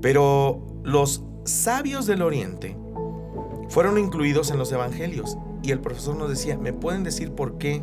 [0.00, 2.76] Pero los sabios del Oriente
[3.68, 5.36] fueron incluidos en los evangelios.
[5.62, 7.82] Y el profesor nos decía, ¿me pueden decir por qué?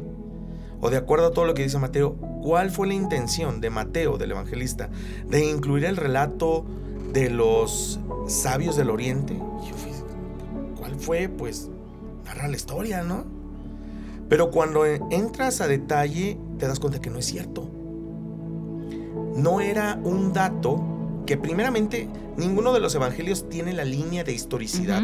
[0.81, 4.17] O de acuerdo a todo lo que dice Mateo, ¿cuál fue la intención de Mateo,
[4.17, 4.89] del evangelista,
[5.27, 6.65] de incluir el relato
[7.13, 9.39] de los sabios del oriente?
[10.77, 11.29] ¿Cuál fue?
[11.29, 11.69] Pues
[12.25, 13.25] narra la historia, ¿no?
[14.29, 17.69] Pero cuando entras a detalle, te das cuenta que no es cierto.
[19.35, 20.81] No era un dato
[21.25, 25.03] que primeramente ninguno de los evangelios tiene la línea de historicidad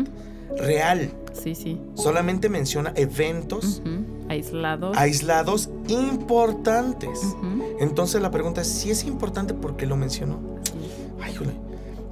[0.57, 1.11] real.
[1.33, 1.79] Sí, sí.
[1.95, 3.81] Solamente menciona eventos
[4.29, 4.97] aislados.
[4.97, 7.19] Aislados importantes.
[7.79, 10.39] Entonces la pregunta es, si es importante, ¿por qué lo mencionó?
[11.21, 11.35] Ay,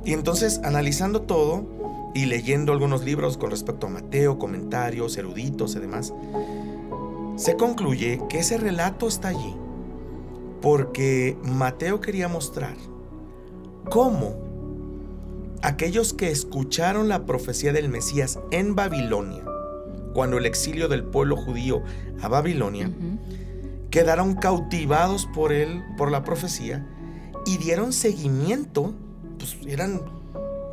[0.05, 1.65] Y entonces, analizando todo
[2.13, 6.13] y leyendo algunos libros con respecto a Mateo, comentarios, eruditos y demás,
[7.35, 9.55] se concluye que ese relato está allí
[10.61, 12.75] porque Mateo quería mostrar
[13.89, 14.48] cómo
[15.61, 19.43] aquellos que escucharon la profecía del Mesías en Babilonia,
[20.13, 21.83] cuando el exilio del pueblo judío
[22.21, 22.91] a Babilonia,
[23.89, 26.87] quedaron cautivados por él, por la profecía,
[27.45, 28.93] y dieron seguimiento,
[29.37, 30.01] pues eran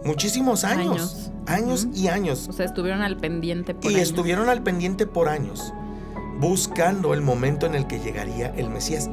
[0.05, 2.46] muchísimos años, años, y años.
[2.49, 5.72] O sea, estuvieron al pendiente por Y estuvieron al pendiente por años,
[6.38, 9.11] buscando el momento en el que llegaría el Mesías.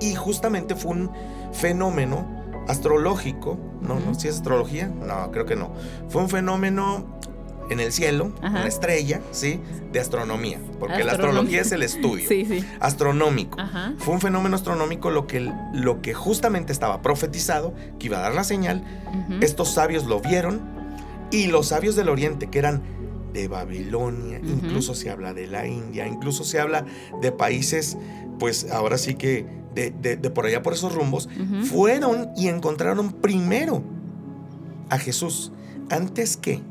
[0.00, 1.10] Y justamente fue un
[1.52, 5.72] fenómeno astrológico, no, no, si es astrología, no, creo que no.
[6.08, 7.18] Fue un fenómeno
[7.70, 9.60] en el cielo, una estrella, ¿sí?
[9.92, 12.64] De astronomía, porque la astrología es el estudio sí, sí.
[12.80, 13.58] astronómico.
[13.98, 18.34] Fue un fenómeno astronómico lo que, lo que justamente estaba profetizado, que iba a dar
[18.34, 18.84] la señal.
[19.40, 20.60] Estos sabios lo vieron
[21.30, 22.82] y los sabios del oriente, que eran
[23.32, 26.86] de Babilonia, incluso se habla de la India, incluso se habla
[27.20, 27.98] de países,
[28.38, 31.28] pues ahora sí que de, por allá, por esos rumbos,
[31.70, 33.82] fueron y encontraron primero
[34.90, 35.52] a Jesús.
[35.90, 36.62] Antes que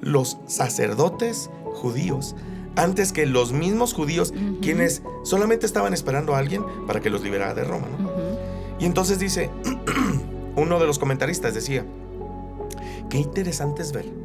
[0.00, 2.36] los sacerdotes judíos,
[2.76, 7.54] antes que los mismos judíos, quienes solamente estaban esperando a alguien para que los liberara
[7.54, 7.88] de Roma.
[8.78, 9.50] Y entonces dice,
[10.56, 11.84] uno de los comentaristas decía,
[13.08, 14.20] qué interesante es ver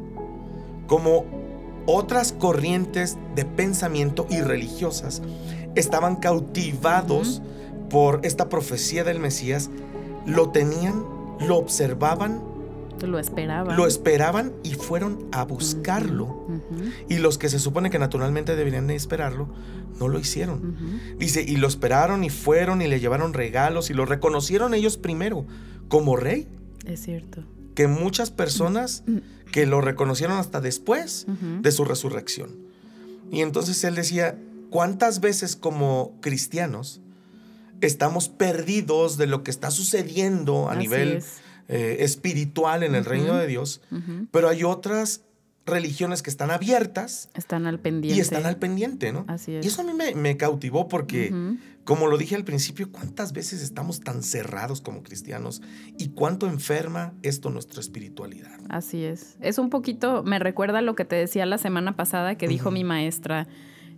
[0.86, 1.24] cómo
[1.86, 5.22] otras corrientes de pensamiento y religiosas
[5.76, 7.42] estaban cautivados
[7.88, 9.70] por esta profecía del Mesías,
[10.26, 11.04] lo tenían,
[11.40, 12.42] lo observaban,
[13.02, 13.76] lo esperaban.
[13.76, 16.46] Lo esperaban y fueron a buscarlo.
[17.08, 19.48] Y los que se supone que naturalmente deberían de esperarlo,
[20.00, 20.76] no lo hicieron.
[21.18, 25.44] Dice, y lo esperaron y fueron y le llevaron regalos y lo reconocieron ellos primero
[25.88, 26.48] como rey.
[26.86, 27.42] Es cierto.
[27.74, 29.04] Que muchas personas
[29.52, 31.26] que lo reconocieron hasta después
[31.60, 32.50] de su resurrección.
[33.30, 34.38] Y entonces él decía,
[34.76, 37.00] ¿cuántas veces como cristianos
[37.80, 41.24] estamos perdidos de lo que está sucediendo a nivel
[41.68, 43.80] eh, espiritual en el reino de Dios,
[44.30, 45.22] pero hay otras
[45.64, 47.30] religiones que están abiertas.
[47.32, 48.18] Están al pendiente.
[48.18, 49.24] Y están al pendiente, ¿no?
[49.28, 49.64] Así es.
[49.64, 51.32] Y eso a mí me, cautivó porque,
[51.84, 55.62] como lo dije al principio, ¿cuántas veces estamos tan cerrados como cristianos?
[55.96, 58.60] ¿Y cuánto enferma esto nuestra espiritualidad?
[58.68, 59.38] Así es.
[59.40, 62.84] Es un poquito, me recuerda lo que te decía la semana pasada que dijo mi
[62.84, 63.48] maestra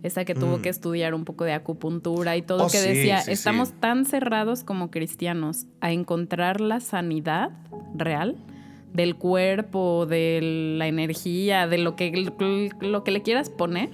[0.03, 0.71] esa que tuvo que mm.
[0.71, 5.65] estudiar un poco de acupuntura y todo, oh, que decía, estamos tan cerrados como cristianos
[5.81, 7.51] a encontrar la sanidad
[7.95, 8.37] real
[8.93, 12.31] del cuerpo, de la energía, de lo que,
[12.81, 13.89] lo que le quieras poner.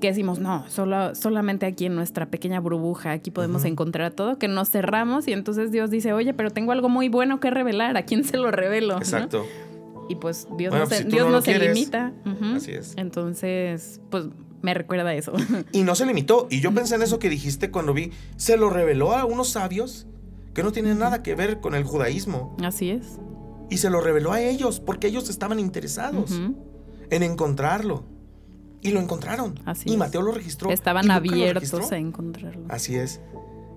[0.00, 4.46] Que decimos, no, solo, solamente aquí en nuestra pequeña burbuja, aquí podemos encontrar todo, que
[4.46, 8.02] nos cerramos y entonces Dios dice, oye, pero tengo algo muy bueno que revelar, ¿a
[8.02, 8.96] quién se lo revelo?
[8.98, 9.44] Exacto.
[10.08, 12.12] Y pues Dios se, Dios no, se limita.
[12.54, 12.94] Así es.
[12.96, 14.28] Entonces, pues
[14.62, 15.32] me recuerda a eso.
[15.72, 16.46] Y no se limitó.
[16.50, 20.06] Y yo pensé en eso que dijiste cuando vi, se lo reveló a unos sabios
[20.54, 22.56] que no tienen nada que ver con el judaísmo.
[22.62, 23.18] Así es.
[23.70, 26.32] Y se lo reveló a ellos porque ellos estaban interesados
[27.10, 28.04] en encontrarlo.
[28.80, 29.58] Y lo encontraron.
[29.64, 29.98] Así y es.
[29.98, 30.70] Mateo lo registró.
[30.70, 31.96] Estaban abiertos registró.
[31.96, 32.64] a encontrarlo.
[32.68, 33.20] Así es.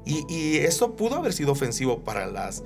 [0.05, 2.63] Y, y eso pudo haber sido ofensivo para las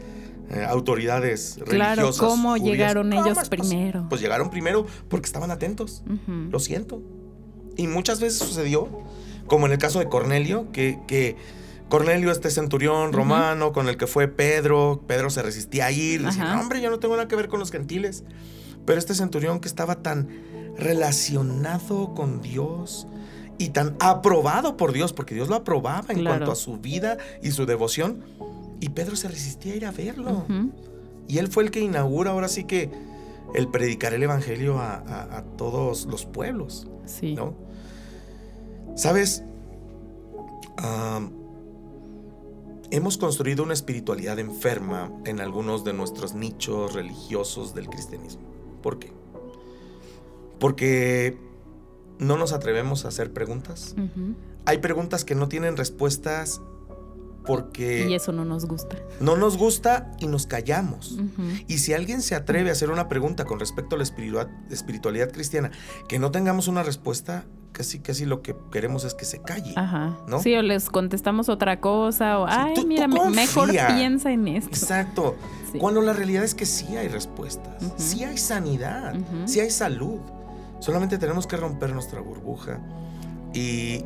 [0.49, 2.19] eh, autoridades Claro, religiosas.
[2.27, 2.65] ¿cómo judías.
[2.67, 3.69] llegaron ¿Cómo ellos es posible?
[3.69, 4.05] primero?
[4.09, 6.03] Pues llegaron primero porque estaban atentos.
[6.27, 7.01] Lo siento.
[7.77, 8.87] Y muchas veces sucedió,
[9.47, 11.35] como en el caso de Cornelio, que, que
[11.89, 16.53] Cornelio, este centurión romano con el que fue Pedro, Pedro se resistía a ir, decía.
[16.55, 18.23] "No, hombre, yo no tengo nada que ver con los gentiles.
[18.85, 20.27] Pero este centurión que estaba tan
[20.77, 23.07] relacionado con Dios
[23.57, 26.37] y tan aprobado por Dios, porque Dios lo aprobaba en Claro.
[26.37, 28.23] cuanto a su vida y su devoción,
[28.79, 30.45] y Pedro se resistía a ir a verlo.
[31.27, 32.89] Y él fue el que inaugura ahora sí que
[33.53, 37.35] el predicar el evangelio a, a- a todos los pueblos, Sí.
[37.35, 37.53] ¿no?
[38.95, 39.43] Sabes,
[42.91, 48.43] hemos construido una espiritualidad enferma en algunos de nuestros nichos religiosos del cristianismo.
[48.81, 49.11] ¿Por qué?
[50.59, 51.37] Porque
[52.19, 53.95] no nos atrevemos a hacer preguntas.
[54.65, 56.61] Hay preguntas que no tienen respuestas
[57.45, 58.97] porque Y eso no nos gusta.
[59.19, 61.17] no nos gusta y nos callamos.
[61.67, 65.31] Y si alguien se atreve a hacer una pregunta con respecto a la espiritua- espiritualidad
[65.31, 65.71] cristiana,
[66.07, 69.73] que no tengamos una respuesta, casi casi lo que queremos es que se calle.
[69.75, 70.17] Ajá.
[70.27, 70.39] ¿No?
[70.41, 73.87] Sí, o les contestamos otra cosa, o, Sí, ay, tú- mira, me- mejor confía".
[73.95, 74.69] piensa en esto.
[74.69, 75.35] Exacto.
[75.71, 75.79] Sí.
[75.79, 79.13] Cuando la realidad es que sí hay respuestas, sí hay sanidad,
[79.45, 80.19] sí hay salud.
[80.79, 82.79] Solamente tenemos que romper nuestra burbuja.
[83.53, 84.05] Y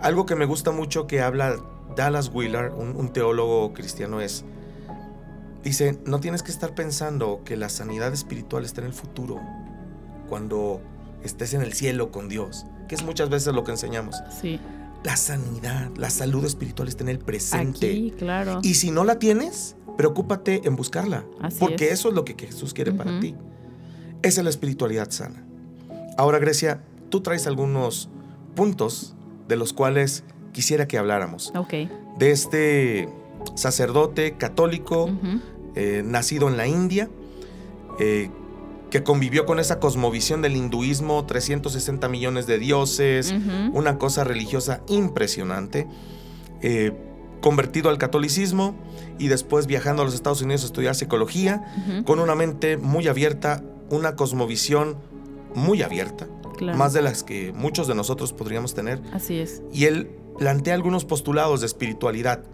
[0.00, 1.54] algo que me gusta mucho que habla
[1.96, 4.44] Dallas Willard, un, un teólogo cristiano, es,
[5.62, 9.40] dice, no tienes que estar pensando que la sanidad espiritual está en el futuro,
[10.28, 10.80] cuando
[11.22, 14.16] estés en el cielo con Dios, que es muchas veces lo que enseñamos.
[14.40, 14.60] Sí.
[15.02, 17.90] La sanidad, la salud espiritual está en el presente.
[17.90, 18.60] Aquí, claro.
[18.62, 21.24] Y si no la tienes, preocúpate en buscarla.
[21.40, 22.00] Así porque es.
[22.00, 23.34] eso es lo que Jesús quiere para ti.
[24.22, 25.44] Esa es la espiritualidad sana.
[26.16, 28.08] Ahora, Grecia, tú traes algunos
[28.54, 29.14] puntos
[29.46, 31.52] de los cuales quisiera que habláramos.
[31.54, 31.74] Ok.
[32.16, 33.08] De este
[33.54, 35.10] sacerdote católico
[35.74, 37.10] eh, nacido en la India,
[37.98, 38.30] eh,
[38.90, 43.34] que convivió con esa cosmovisión del hinduismo, 360 millones de dioses,
[43.72, 45.86] una cosa religiosa impresionante,
[46.62, 46.92] eh,
[47.40, 48.74] convertido al catolicismo
[49.18, 51.64] y después viajando a los Estados Unidos a estudiar psicología,
[52.06, 54.96] con una mente muy abierta, una cosmovisión
[55.54, 56.78] muy abierta, Claro.
[56.78, 59.60] más de las que muchos de nosotros podríamos tener, Así es.
[59.72, 62.44] y él plantea algunos postulados de espiritualidad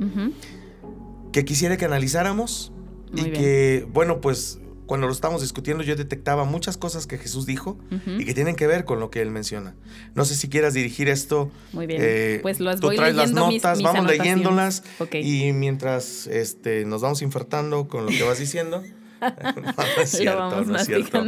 [1.32, 2.72] que quisiera que analizáramos
[3.12, 3.34] Muy y bien.
[3.34, 7.78] que, bueno, pues cuando lo estamos discutiendo yo detectaba muchas cosas que Jesús dijo
[8.18, 9.76] y que tienen que ver con lo que él menciona.
[10.16, 12.00] No sé si quieras dirigir esto Muy bien.
[12.04, 15.14] eh, pues las tú voy traes las leyendo notas, mis vamos leyéndolas Ok.
[15.14, 18.82] y mientras este, nos vamos infartando con lo que vas diciendo.
[19.20, 21.24] no, no es cierto, no es cierto.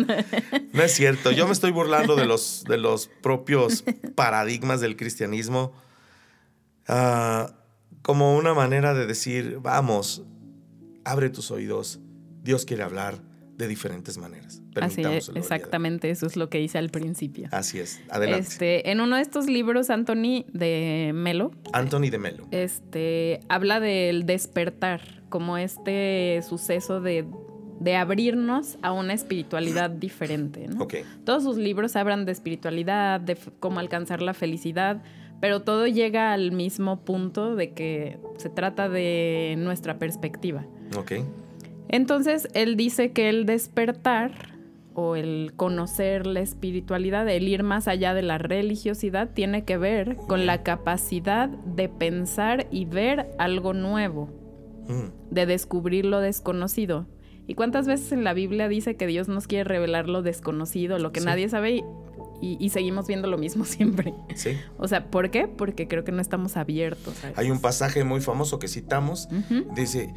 [0.72, 1.30] No es cierto.
[1.30, 3.84] Yo me estoy burlando de los, de los propios
[4.14, 5.72] paradigmas del cristianismo
[6.88, 7.55] ah,
[8.03, 10.25] como una manera de decir, vamos,
[11.05, 12.01] abre tus oídos.
[12.42, 13.21] Dios quiere hablar
[13.57, 14.61] de diferentes maneras.
[14.81, 17.49] Así es, exactamente, eso es lo que hice al principio.
[17.53, 18.01] Así es.
[18.11, 18.40] Adelante.
[18.40, 22.49] Este, en uno de estos libros, Anthony de Melo, Anthony de Melo.
[22.51, 27.27] este, habla del despertar, como este suceso de,
[27.81, 30.68] de abrirnos a una espiritualidad diferente.
[31.25, 35.03] Todos sus libros hablan de espiritualidad, de cómo alcanzar la felicidad,
[35.42, 40.64] pero todo llega al mismo punto de que se trata de nuestra perspectiva.
[40.96, 41.14] Ok.
[41.88, 44.31] Entonces, él dice que el despertar
[44.94, 50.14] o el conocer la espiritualidad, el ir más allá de la religiosidad, tiene que ver
[50.28, 54.28] con la capacidad de pensar y ver algo nuevo,
[54.87, 57.07] Mm, de descubrir lo desconocido.
[57.48, 61.11] ¿Y cuántas veces en la Biblia dice que Dios nos quiere revelar lo desconocido, lo
[61.11, 61.26] que Sí.
[61.26, 61.83] nadie sabe
[62.42, 64.12] y, y- seguimos viendo lo mismo siempre?
[64.35, 64.59] Sí.
[64.76, 65.48] O sea, ¿por qué?
[65.48, 67.14] Porque creo que no estamos abiertos.
[67.24, 69.28] a Hay un pasaje muy famoso que citamos.
[69.74, 70.12] Dice,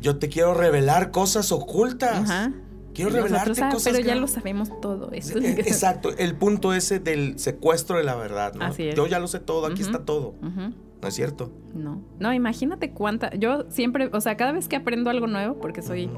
[0.00, 2.30] yo te quiero revelar cosas ocultas.
[2.30, 2.52] Ajá.
[2.92, 5.10] Quiero Y nosotros, revelarte "Ah, cosas Pero ya que- lo sabemos todo.
[5.12, 8.64] Eso Eh, Exacto, el punto ese del secuestro de la verdad, ¿no?
[8.64, 8.94] Así es.
[8.96, 10.34] Yo ya lo sé todo, aquí está todo.
[10.42, 10.74] Ujú.
[11.00, 11.50] ¿No es cierto?
[11.72, 13.34] No, no, imagínate cuánta.
[13.36, 16.10] Yo siempre, o sea, cada vez que aprendo algo nuevo, porque soy.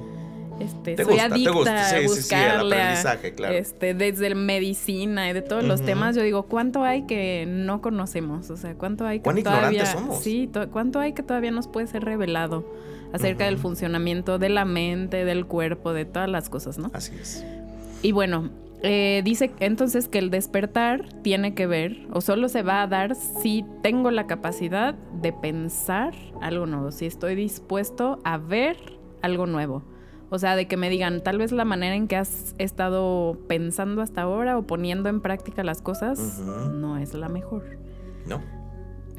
[0.62, 3.54] Este, Te soy gusta, te adicta gusta, sí, a sí, sí, el buscarle, claro.
[3.54, 8.50] este, desde medicina y de todos los temas, yo digo, ¿cuánto hay que no conocemos?
[8.50, 10.20] O sea, ¿cuánto hay que ¿Cuán todavía, somos?
[10.22, 12.64] sí, to- cuánto hay que todavía nos puede ser revelado
[13.12, 16.90] acerca del funcionamiento de la mente, del cuerpo, de todas las cosas, ¿no?
[16.94, 17.44] Así es.
[18.02, 18.50] Y bueno,
[18.82, 23.14] eh, dice entonces que el despertar tiene que ver, o solo se va a dar
[23.14, 28.76] si tengo la capacidad de pensar algo nuevo, si estoy dispuesto a ver
[29.20, 29.84] algo nuevo.
[30.32, 34.00] O sea, de que me digan, tal vez la manera en que has estado pensando
[34.00, 37.76] hasta ahora o poniendo en práctica las cosas no es la mejor.
[38.26, 38.40] No.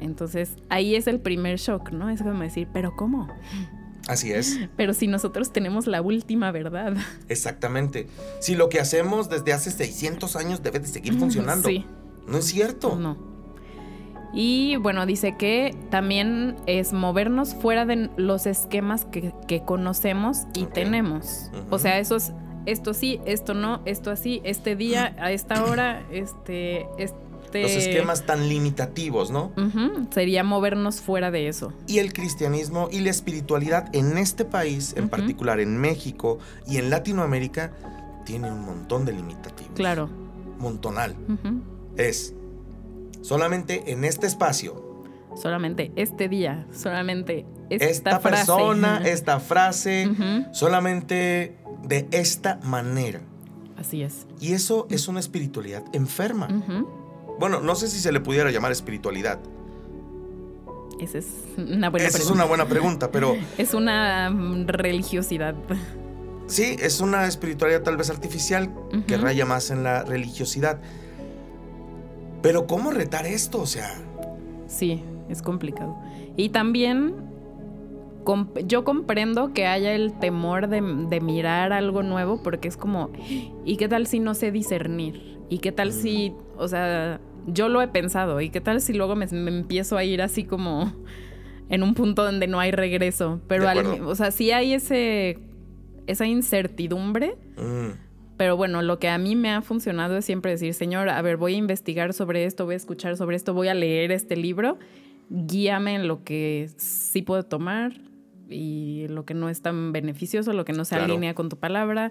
[0.00, 2.10] Entonces, ahí es el primer shock, ¿no?
[2.10, 3.28] Es como decir, pero ¿cómo?
[4.08, 4.58] Así es.
[4.76, 6.94] Pero si nosotros tenemos la última verdad.
[7.28, 8.08] Exactamente.
[8.40, 11.68] Si lo que hacemos desde hace 600 años debe de seguir funcionando.
[11.68, 11.86] Sí.
[12.26, 12.96] No es cierto.
[12.96, 13.33] No.
[14.34, 20.66] Y bueno, dice que también es movernos fuera de los esquemas que, que conocemos y
[20.66, 21.50] tenemos.
[21.70, 22.32] O sea, eso es
[22.66, 27.24] esto sí, esto no, esto así, este día, a esta hora, este, este.
[27.62, 29.52] Los esquemas tan limitativos, ¿no?
[30.10, 31.72] Sería movernos fuera de eso.
[31.86, 36.90] Y el cristianismo y la espiritualidad en este país, en particular en México y en
[36.90, 37.72] Latinoamérica,
[38.24, 39.74] tiene un montón de limitativos.
[39.74, 40.08] Claro.
[40.58, 41.14] Montonal.
[41.96, 42.34] Es
[43.24, 44.92] solamente en este espacio,
[45.34, 48.36] Solamente este día, solamente esta, esta, frase.
[48.36, 50.08] persona, esta frase,
[50.52, 53.20] solamente de esta manera.
[53.76, 54.28] Así es.
[54.40, 56.46] Y eso es una espiritualidad enferma.
[57.40, 59.40] Bueno, no sé si se le pudiera llamar espiritualidad.
[61.00, 61.26] Esa es
[61.58, 62.32] una buena Esa es pregunta.
[62.34, 65.56] una buena pregunta, pero Es una mm, religiosidad.
[66.46, 68.72] sí, es una espiritualidad tal vez artificial
[69.08, 70.80] que raya más en la religiosidad.
[72.44, 73.60] Pero ¿cómo retar esto?
[73.62, 73.90] O sea,
[74.66, 75.96] Sí, es complicado.
[76.36, 77.14] Y también
[78.24, 83.10] comp- yo comprendo que haya el temor de, de mirar algo nuevo porque es como,
[83.64, 85.38] ¿y qué tal si no sé discernir?
[85.48, 89.16] ¿Y qué tal si, o sea, yo lo he pensado, ¿y qué tal si luego
[89.16, 90.92] me, me empiezo a ir así como
[91.70, 93.40] en un punto donde no hay regreso?
[93.48, 95.38] Pero, al- o sea, sí hay ese,
[96.06, 97.36] esa incertidumbre.
[97.56, 97.90] mm,
[98.36, 101.36] Pero bueno, lo que a mí me ha funcionado es siempre decir, Señor, a ver,
[101.36, 104.78] voy a investigar sobre esto, voy a escuchar sobre esto, voy a leer este libro,
[105.30, 107.92] guíame en lo que sí puedo tomar
[108.50, 111.12] y lo que no es tan beneficioso, lo que no se Claro.
[111.12, 112.10] alinea con tu palabra.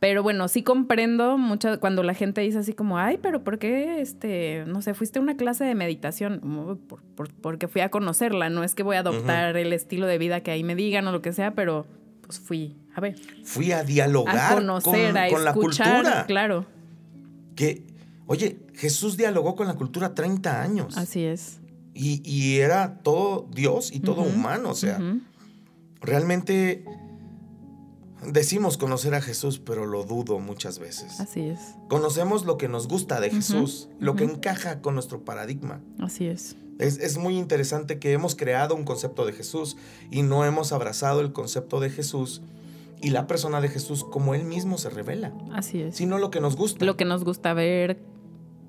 [0.00, 4.00] Pero bueno, sí comprendo mucho cuando la gente dice así como, ay, pero ¿por qué,
[4.00, 6.40] este, no sé, fuiste a una clase de meditación?
[6.44, 10.08] "Oh, por- por- porque fui a conocerla, no es que voy a adoptar el estilo
[10.08, 11.86] de vida que ahí me digan o lo que sea, pero
[12.22, 16.24] pues fui a ver fui a dialogar a conocer, con, a con la cultura.
[16.26, 16.66] claro,
[17.56, 17.82] Que,
[18.26, 20.96] oye, Jesús dialogó con la cultura 30 años.
[20.96, 21.58] así es.
[21.94, 24.70] Y, y era todo Dios y todo humano.
[24.70, 24.98] O sea,
[26.00, 26.84] realmente
[28.26, 31.20] decimos conocer a Jesús, pero lo dudo muchas veces.
[31.20, 35.80] Así es, Conocemos lo que nos gusta de Jesús, lo que encaja con nuestro paradigma.
[35.98, 36.56] así es.
[36.78, 39.76] Es, es muy interesante que hemos creado un concepto de Jesús
[40.10, 42.40] y no hemos abrazado el concepto de Jesús
[43.02, 45.96] y la persona de Jesús como él mismo se revela, Así es.
[45.96, 46.84] sino lo que nos gusta.
[46.84, 47.98] Lo que nos gusta ver.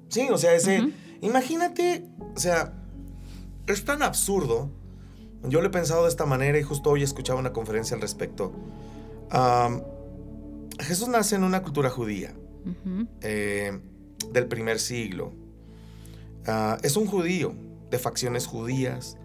[0.09, 0.91] Sí, o sea, ese.
[1.21, 2.05] Imagínate,
[2.36, 2.73] o sea,
[3.67, 4.69] es tan absurdo.
[5.47, 8.51] Yo lo he pensado de esta manera y justo hoy escuchaba una conferencia al respecto.
[10.79, 12.34] Jesús nace en una cultura judía
[13.21, 13.79] eh,
[14.31, 15.31] del primer siglo.
[16.45, 17.53] Ah, es un judío
[17.89, 19.17] de facciones judías,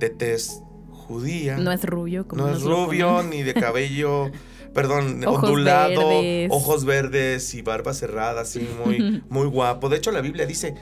[0.00, 0.62] de tez
[1.06, 1.56] judía.
[1.58, 4.30] No es rubio como No es rubio ni de cabello,
[4.74, 6.48] perdón, Ojos ondulado, verdes.
[6.52, 9.88] ojos verdes y barba cerrada, así muy, muy guapo.
[9.88, 10.74] De hecho, la Biblia dice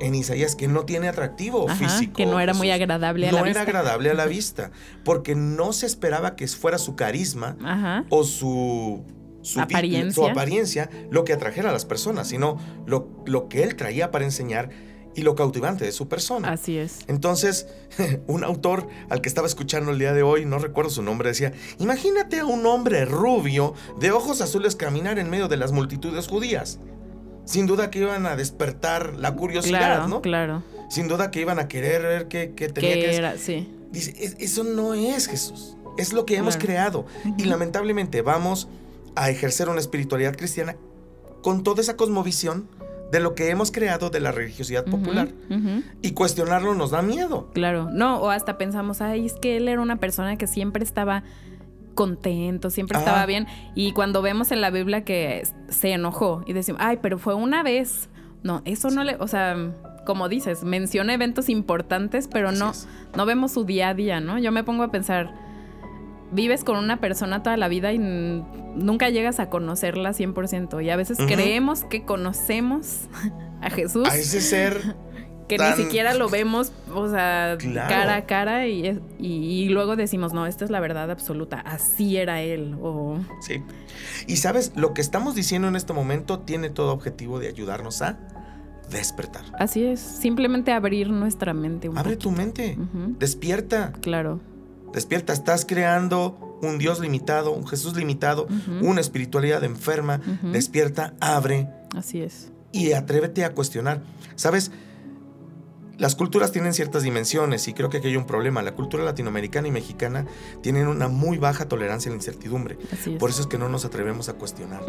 [0.00, 2.14] en Isaías que no tiene atractivo Ajá, físico.
[2.16, 3.62] que no era muy agradable a no la era vista.
[3.62, 4.70] agradable a la vista,
[5.04, 8.04] porque no se esperaba que fuera su carisma Ajá.
[8.08, 9.04] o su,
[9.58, 10.12] Apariencia.
[10.14, 14.24] su apariencia lo que atrajera a las personas, sino lo, lo que él traía para
[14.24, 14.70] enseñar
[15.16, 16.50] y lo cautivante de su persona.
[16.52, 16.98] Así es.
[17.06, 17.66] Entonces,
[18.26, 21.52] un autor al que estaba escuchando el día de hoy, no recuerdo su nombre, decía,
[21.78, 26.78] imagínate a un hombre rubio de ojos azules caminar en medio de las multitudes judías.
[27.44, 30.22] Sin duda que iban a despertar la curiosidad, Claro, ¿no?
[30.22, 30.62] claro.
[30.88, 33.70] Sin duda que iban a querer ver qué, qué tenía Que era, sí.
[33.90, 35.76] Dice, "Es- eso no es Jesús.
[35.98, 36.66] Es lo que hemos Claro.
[36.66, 37.06] creado.
[37.38, 38.68] Y lamentablemente vamos
[39.14, 40.76] a ejercer una espiritualidad cristiana
[41.42, 42.68] con toda esa cosmovisión
[43.14, 45.28] de lo que hemos creado de la religiosidad popular.
[46.02, 47.48] Y cuestionarlo nos da miedo.
[47.54, 47.88] Claro.
[47.92, 51.22] No, o hasta pensamos, ay, es que él era una persona que siempre estaba
[51.94, 53.46] contento, siempre estaba bien.
[53.76, 57.62] Y cuando vemos en la Biblia que se enojó y decimos, ay, pero fue una
[57.62, 58.08] vez.
[58.42, 59.56] No, eso no le, o sea,
[60.04, 62.88] como dices, menciona eventos importantes, pero Así no, es.
[63.14, 64.40] no vemos su día a día, ¿no?
[64.40, 65.32] Yo me pongo a pensar,
[66.34, 70.84] vives con una persona toda la vida y nunca llegas a conocerla 100%.
[70.84, 73.02] Y a veces creemos que conocemos
[73.62, 74.80] a Jesús A ese ser,
[75.48, 77.88] que tan- ni siquiera lo vemos, o sea, Claro.
[77.88, 78.86] cara a cara y,
[79.18, 82.76] y- y luego decimos, no, esta es la verdad absoluta, así era él.
[82.82, 83.62] O sí.
[84.26, 88.18] Y sabes, lo que estamos diciendo en este momento tiene todo objetivo de ayudarnos a
[88.90, 89.44] despertar.
[89.58, 92.30] así es, simplemente abrir nuestra mente un Abre poquito.
[92.30, 92.76] tu mente,
[93.18, 93.92] despierta.
[94.00, 94.40] Claro,
[94.94, 98.46] Despierta, estás creando un Dios limitado, un Jesús limitado,
[98.80, 100.20] una espiritualidad enferma.
[100.42, 101.68] Despierta, abre.
[101.96, 102.52] Así es.
[102.72, 104.02] Y atrévete a cuestionar.
[104.36, 104.70] ¿Sabes?
[105.96, 108.62] Las culturas tienen ciertas dimensiones y creo que aquí hay un problema.
[108.62, 110.26] La cultura latinoamericana y mexicana
[110.60, 112.76] tienen una muy baja tolerancia a la incertidumbre.
[113.18, 114.84] Por eso es que no nos atrevemos a cuestionar.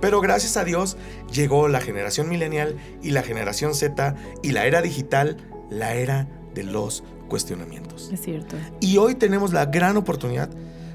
[0.00, 0.96] Pero gracias a Dios
[1.30, 5.36] llegó la generación milenial y la generación Z y la era digital,
[5.68, 8.10] la era de los cuestionamientos.
[8.12, 8.56] Es cierto.
[8.78, 10.50] Y hoy tenemos la gran oportunidad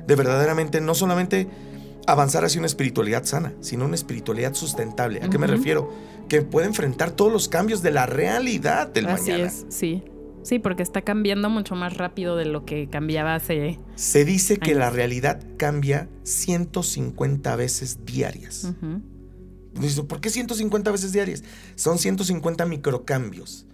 [0.05, 1.47] de verdaderamente no solamente
[2.05, 5.23] avanzar hacia una espiritualidad sana, sino una espiritualidad sustentable.
[5.23, 5.91] ¿A qué me refiero?
[6.29, 9.47] Que puede enfrentar todos los cambios de la realidad del Así mañana.
[9.47, 10.03] es, sí.
[10.43, 13.79] Sí, porque está cambiando mucho más rápido de lo que cambiaba hace.
[13.95, 18.71] Se dice que la realidad cambia 150 veces diarias.
[20.07, 21.43] ¿Por qué 150 veces diarias?
[21.73, 23.65] Son 150 microcambios.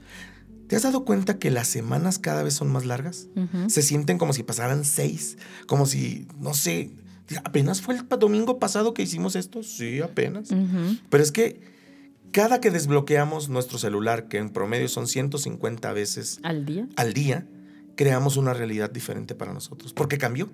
[0.67, 3.27] ¿Te has dado cuenta que las semanas cada vez son más largas?
[3.67, 5.37] Se sienten como si pasaran seis,
[5.67, 6.91] como si, no sé,
[7.43, 9.63] ¿Apenas fue el domingo pasado que hicimos esto?
[9.63, 10.49] Sí, apenas.
[11.09, 11.61] Pero es que
[12.31, 17.47] cada que desbloqueamos nuestro celular, que en promedio son 150 veces al día, al día
[17.95, 19.93] creamos una realidad diferente para nosotros.
[19.93, 20.49] Porque cambió.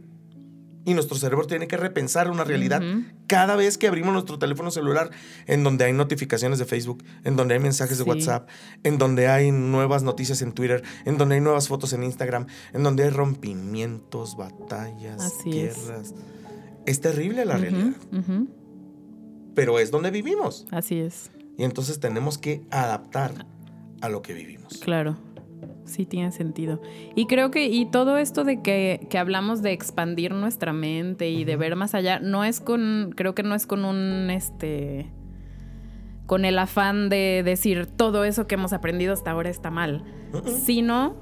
[0.86, 2.82] Y nuestro cerebro tiene que repensar una realidad
[3.28, 5.12] cada vez que abrimos nuestro teléfono celular,
[5.46, 8.50] en donde hay notificaciones de Facebook, en donde hay mensajes de WhatsApp,
[8.84, 12.84] en donde hay nuevas noticias en Twitter, en donde hay nuevas fotos en Instagram, en
[12.84, 16.16] donde hay rompimientos, batallas, guerras.
[16.86, 17.94] Es terrible la realidad.
[19.54, 20.66] Pero es donde vivimos.
[20.72, 21.30] Así es.
[21.58, 23.46] Y entonces tenemos que adaptar
[24.02, 24.78] a lo que vivimos.
[24.78, 25.18] Claro.
[25.90, 26.80] Sí, tiene sentido.
[27.16, 31.56] Y creo que, y todo esto de que, hablamos de expandir nuestra mente y de
[31.56, 35.10] ver más allá, no es con, creo que no es con un, este,
[36.28, 40.04] con el afán de decir todo eso que hemos aprendido hasta ahora está mal,
[40.46, 41.16] sino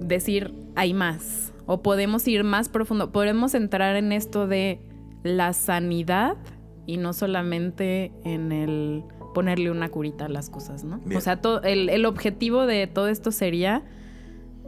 [0.00, 4.80] decir hay más o podemos ir más profundo, podemos entrar en esto de
[5.22, 6.36] la sanidad
[6.84, 9.04] y no solamente en el
[9.34, 11.00] ponerle una curita a las cosas, ¿no?
[11.14, 13.82] O sea, el, el objetivo de todo esto sería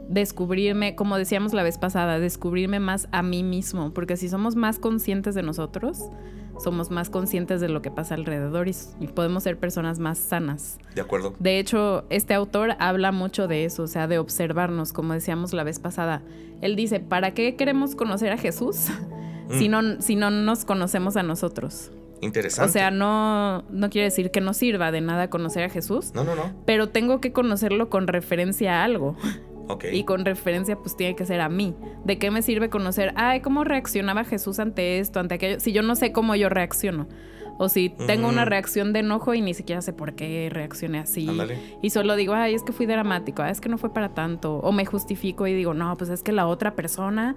[0.09, 4.79] descubrirme, como decíamos la vez pasada, descubrirme más a mí mismo, porque si somos más
[4.79, 6.09] conscientes de nosotros,
[6.59, 8.73] somos más conscientes de lo que pasa alrededor y,
[9.07, 10.79] podemos ser personas más sanas.
[10.95, 11.35] De acuerdo.
[11.39, 15.63] De hecho, este autor habla mucho de eso, o sea, de observarnos, como decíamos la
[15.63, 16.21] vez pasada.
[16.61, 18.87] Él dice, ¿para qué queremos conocer a Jesús
[19.51, 19.71] si, mm.
[19.71, 21.91] no, si no nos conocemos a nosotros?
[22.21, 22.69] Interesante.
[22.69, 26.11] O sea, no, no quiere decir que no sirva de nada conocer a Jesús.
[26.13, 26.53] No, no, no.
[26.65, 29.15] Pero tengo que conocerlo con referencia a algo.
[29.91, 31.75] Y con referencia, pues tiene que ser a mí.
[32.05, 35.59] ¿De qué me sirve conocer, ay, cómo reaccionaba Jesús ante esto, ante aquello?
[35.59, 37.07] Si yo no sé cómo yo reacciono.
[37.59, 41.27] O si tengo una reacción de enojo y ni siquiera sé por qué reaccioné así.
[41.81, 44.57] Y solo digo, ay, es que fui dramático, es que no fue para tanto.
[44.57, 47.35] O me justifico y digo, no, pues es que la otra persona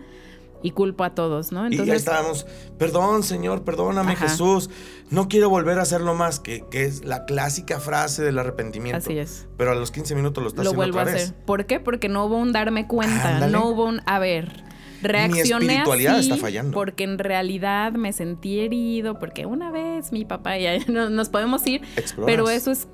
[0.63, 1.67] y culpo a todos, ¿no?
[1.67, 2.47] Entonces, y ya estábamos,
[2.79, 4.71] perdón, Señor, perdóname, Jesús,
[5.11, 8.99] no quiero volver a hacerlo más, que, que, es la clásica frase del arrepentimiento.
[8.99, 9.49] Así es.
[9.57, 11.35] Pero a los 15 minutos lo estás lo vuelvo a hacer.
[11.47, 11.81] ¿Por qué?
[11.81, 14.65] Porque no hubo un darme cuenta, no hubo un, a ver,
[15.03, 16.73] reaccioné mi espiritualidad está fallando.
[16.73, 21.83] porque en realidad me sentí herido, porque una vez mi papá, ya nos podemos ir,
[22.27, 22.89] pero eso es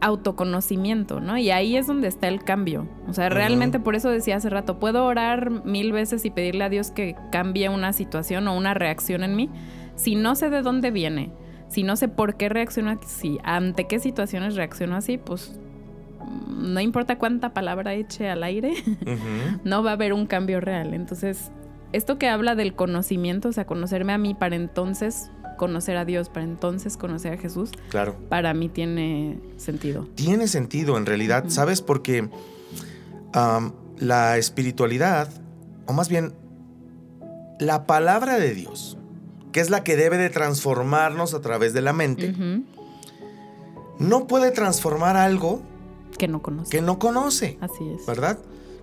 [0.00, 1.36] autoconocimiento, ¿no?
[1.36, 2.88] Y ahí es donde está el cambio.
[3.08, 6.68] O sea, realmente por eso decía hace rato, puedo orar mil veces y pedirle a
[6.68, 9.50] Dios que cambie una situación o una reacción en mí.
[9.96, 11.30] Si no sé de dónde viene,
[11.68, 15.58] si no sé por qué reacciono así, ante qué situaciones reacciono así, pues
[16.48, 18.74] no importa cuánta palabra eche al aire,
[19.64, 20.94] no va a haber un cambio real.
[20.94, 21.52] Entonces,
[21.92, 25.30] esto que habla del conocimiento, o sea, conocerme a mí para entonces
[25.60, 28.16] conocer a Dios, para entonces conocer a Jesús, claro.
[28.30, 30.08] para mí tiene sentido.
[30.14, 31.82] Tiene sentido en realidad, ¿sabes?
[31.82, 32.30] Porque
[33.98, 35.28] la espiritualidad,
[35.84, 36.32] o más bien
[37.58, 38.96] la palabra de Dios,
[39.52, 42.34] que es la que debe de transformarnos a través de la mente,
[43.98, 45.60] no puede transformar algo
[46.16, 46.70] que no conoce.
[46.70, 47.58] Que no conoce.
[47.60, 48.06] Así es.
[48.06, 48.38] ¿Verdad?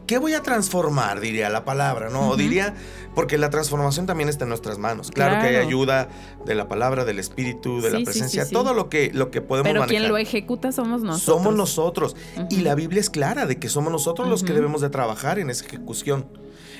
[0.07, 1.19] ¿Qué voy a transformar?
[1.19, 2.37] Diría la palabra, ¿no?
[2.37, 2.73] Diría,
[3.13, 5.11] porque la transformación también está en nuestras manos.
[5.11, 6.07] Claro, que hay ayuda
[6.45, 9.85] de la palabra, del espíritu, de la presencia, todo lo que, lo que podemos Pero
[9.85, 11.23] quien lo ejecuta somos nosotros.
[11.23, 12.15] Somos nosotros.
[12.49, 15.49] Y la Biblia es clara de que somos nosotros los que debemos de trabajar en
[15.49, 16.25] esa ejecución.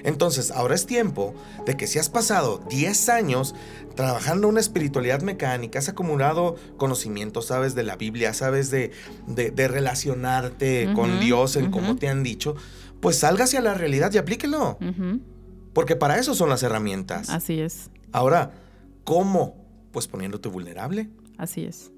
[0.04, 1.34] Entonces, ahora es tiempo
[1.66, 3.56] de que si has pasado 10 años
[3.96, 8.92] trabajando una espiritualidad mecánica, has acumulado conocimiento, sabes de la Biblia, sabes de,
[9.26, 12.56] de, relacionarte con Dios en como te han dicho,
[13.00, 14.78] pues salga hacia la realidad y aplíquelo.
[15.74, 17.30] Porque para eso son las herramientas.
[17.30, 17.92] Así es.
[18.12, 18.52] Ahora,
[19.04, 19.56] ¿cómo?
[19.92, 21.10] Pues poniéndote vulnerable.
[21.38, 21.92] Así es.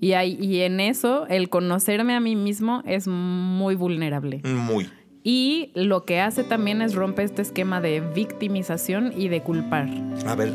[0.00, 4.42] Y, hay, y en eso, el conocerme a mí mismo es muy vulnerable.
[4.44, 4.90] Muy.
[5.22, 9.88] Y lo que hace también es romper este esquema de victimización y de culpar.
[10.26, 10.52] A ver,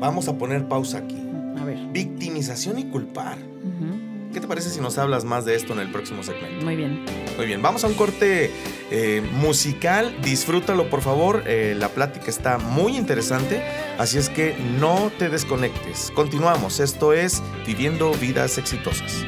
[0.00, 1.16] vamos a poner pausa aquí.
[1.58, 1.78] A ver.
[1.92, 3.38] Victimización y culpar.
[3.38, 4.09] Ujú.
[4.32, 6.64] ¿Qué te parece si nos hablas más de esto en el próximo segmento?
[6.64, 7.04] Muy bien.
[7.36, 8.52] Muy bien, vamos a un corte
[8.90, 10.16] eh, musical.
[10.22, 11.42] Disfrútalo, por favor.
[11.46, 13.60] Eh, la plática está muy interesante,
[13.98, 16.12] así es que no te desconectes.
[16.14, 16.78] Continuamos.
[16.78, 19.24] Esto es Viviendo Vidas Exitosas.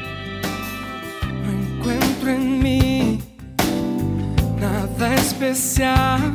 [1.21, 3.19] No encuentro en mí
[4.57, 6.33] nada especial.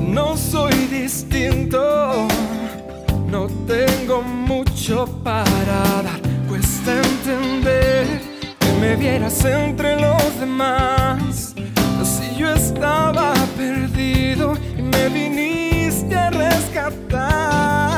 [0.00, 2.28] No soy distinto.
[3.26, 6.31] No tengo mucho para dar.
[6.62, 8.20] Cuesta entender
[8.60, 11.56] que me vieras entre los demás.
[12.04, 17.91] Si yo estaba perdido y me viniste a rescatar.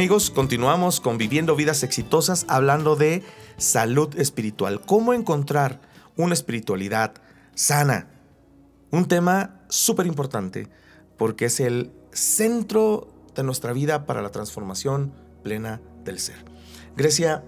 [0.00, 3.22] Amigos, continuamos con Viviendo Vidas Exitosas hablando de
[3.58, 4.80] salud espiritual.
[4.80, 5.82] ¿Cómo encontrar
[6.16, 7.12] una espiritualidad
[7.54, 8.08] sana?
[8.90, 10.70] Un tema súper importante
[11.18, 16.46] porque es el centro de nuestra vida para la transformación plena del ser.
[16.96, 17.44] Grecia,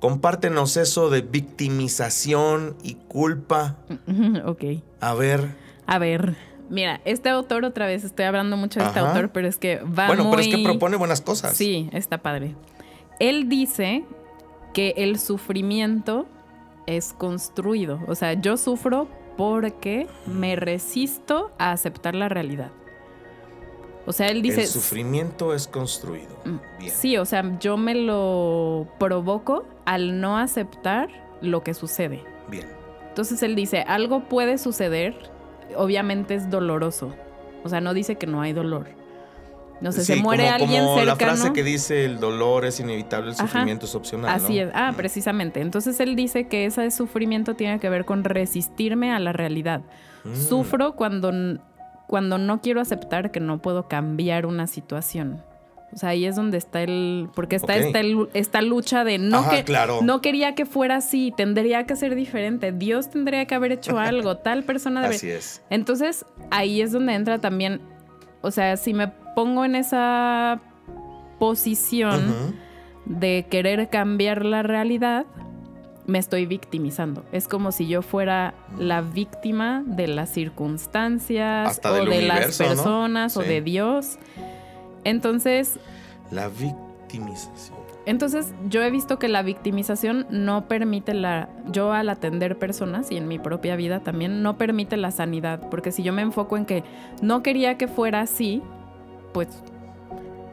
[0.00, 3.76] compártenos eso de victimización y culpa.
[4.44, 4.64] ok.
[4.98, 5.54] A ver,
[5.86, 6.36] A ver,
[6.68, 9.08] mira, este autor otra vez, estoy hablando mucho de este Ajá.
[9.10, 11.56] autor, pero es que va bueno, pero es que propone buenas cosas.
[11.56, 12.54] Sí, está padre.
[13.18, 14.04] Él dice
[14.74, 16.26] que el sufrimiento
[16.86, 18.00] es construido.
[18.06, 22.70] O sea, yo sufro porque me resisto a aceptar la realidad.
[24.06, 24.62] O sea, él dice...
[24.62, 26.36] el sufrimiento es construido.
[26.44, 26.92] Mm, Bien.
[26.92, 31.08] Sí, o sea, yo me lo provoco al no aceptar
[31.40, 32.22] lo que sucede.
[32.48, 32.66] Bien.
[33.08, 35.16] Entonces él dice, algo puede suceder,
[35.76, 37.12] obviamente es doloroso.
[37.64, 38.86] O sea, no dice que no hay dolor.
[39.80, 41.06] No sé, Sí, se muere como, alguien como cercano.
[41.06, 43.46] la frase que dice el dolor es inevitable, el Ajá.
[43.46, 44.30] sufrimiento es opcional.
[44.30, 44.62] Así ¿no?
[44.62, 44.70] es.
[44.74, 44.96] Ah, Mm.
[44.96, 45.60] precisamente.
[45.60, 49.82] Entonces él dice que ese sufrimiento tiene que ver con resistirme a la realidad.
[50.24, 50.34] Mm.
[50.34, 51.30] Sufro cuando,
[52.06, 55.42] cuando no quiero aceptar que no puedo cambiar una situación.
[55.92, 57.28] O sea, ahí es donde está el...
[57.34, 60.00] Porque está esta, lu- esta lucha de no, Ajá, que, claro.
[60.02, 64.36] no quería que fuera así, tendría que ser diferente, Dios tendría que haber hecho algo,
[64.38, 65.14] tal persona debe...
[65.14, 65.62] Así es.
[65.70, 67.80] Entonces, ahí es donde entra también,
[68.42, 70.60] o sea, si me pongo en esa
[71.38, 72.54] posición
[73.04, 75.26] de querer cambiar la realidad,
[76.06, 77.24] me estoy victimizando.
[77.32, 83.36] Es como si yo fuera la víctima de las circunstancias Hasta o de las personas
[83.36, 84.18] o de Dios.
[85.06, 85.78] Entonces,
[86.30, 87.78] La victimización.
[88.06, 93.16] entonces yo he visto que la victimización no permite la yo al atender personas y
[93.16, 96.66] en mi propia vida también no permite la sanidad, porque si yo me enfoco en
[96.66, 96.82] que
[97.22, 98.62] no quería que fuera así,
[99.32, 99.48] pues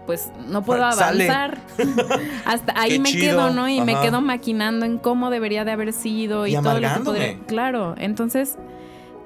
[0.06, 1.60] pues no puedo avanzar.
[2.46, 3.26] Hasta ahí Qué me chido.
[3.38, 3.70] quedo, ¿no?
[3.70, 7.00] Y me quedo maquinando en cómo debería de haber sido y, Y todo lo que
[7.00, 7.40] podría.
[7.48, 8.58] Claro, entonces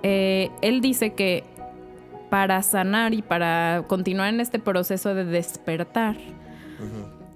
[0.04, 1.44] eh, él dice que
[2.30, 6.16] para sanar y para continuar en este proceso de despertar,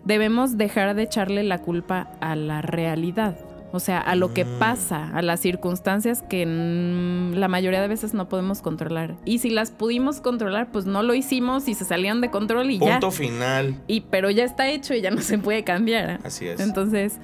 [0.03, 3.37] debemos dejar de echarle la culpa a la realidad.
[3.73, 4.59] O sea, a lo que Mm.
[4.59, 9.15] pasa, a las circunstancias que la mayoría de veces no podemos controlar.
[9.23, 12.79] Y si las pudimos controlar, pues no lo hicimos y se salieron de control y
[12.79, 12.99] ya.
[12.99, 13.75] Punto final.
[13.87, 16.19] Y, pero ya está hecho y ya no se puede cambiar.
[16.25, 16.59] Así es.
[16.59, 17.17] Entonces,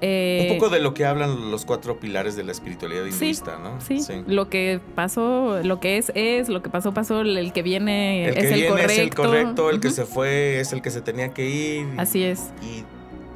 [0.00, 3.58] eh, Un poco de lo que hablan los cuatro pilares de la espiritualidad Sí, hinduista,
[3.58, 3.80] ¿no?
[3.80, 8.28] sí, lo que pasó, lo que es, es, lo que pasó, pasó, el que viene
[8.28, 8.92] El que es el viene correcto.
[8.92, 11.86] es el correcto, el que se fue es el que se tenía que ir.
[11.96, 12.50] Así es.
[12.62, 12.84] Y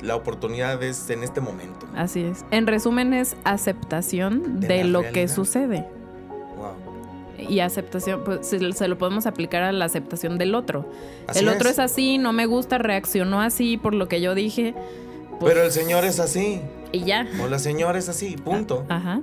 [0.05, 1.87] la oportunidad es en este momento.
[1.95, 2.45] Así es.
[2.51, 5.87] En resumen, es aceptación De lo que sucede.
[6.57, 7.49] Wow.
[7.49, 10.87] Y aceptación, pues se, lo podemos aplicar a la aceptación del otro.
[11.27, 11.79] Así el otro es.
[11.79, 14.75] así, no me gusta, reaccionó así por lo que yo dije.
[15.41, 16.61] Pues, Pero el señor es así.
[16.93, 17.27] Y ya.
[17.43, 18.37] O la señora es así.
[18.37, 18.85] Punto.
[18.89, 19.21] Ajá.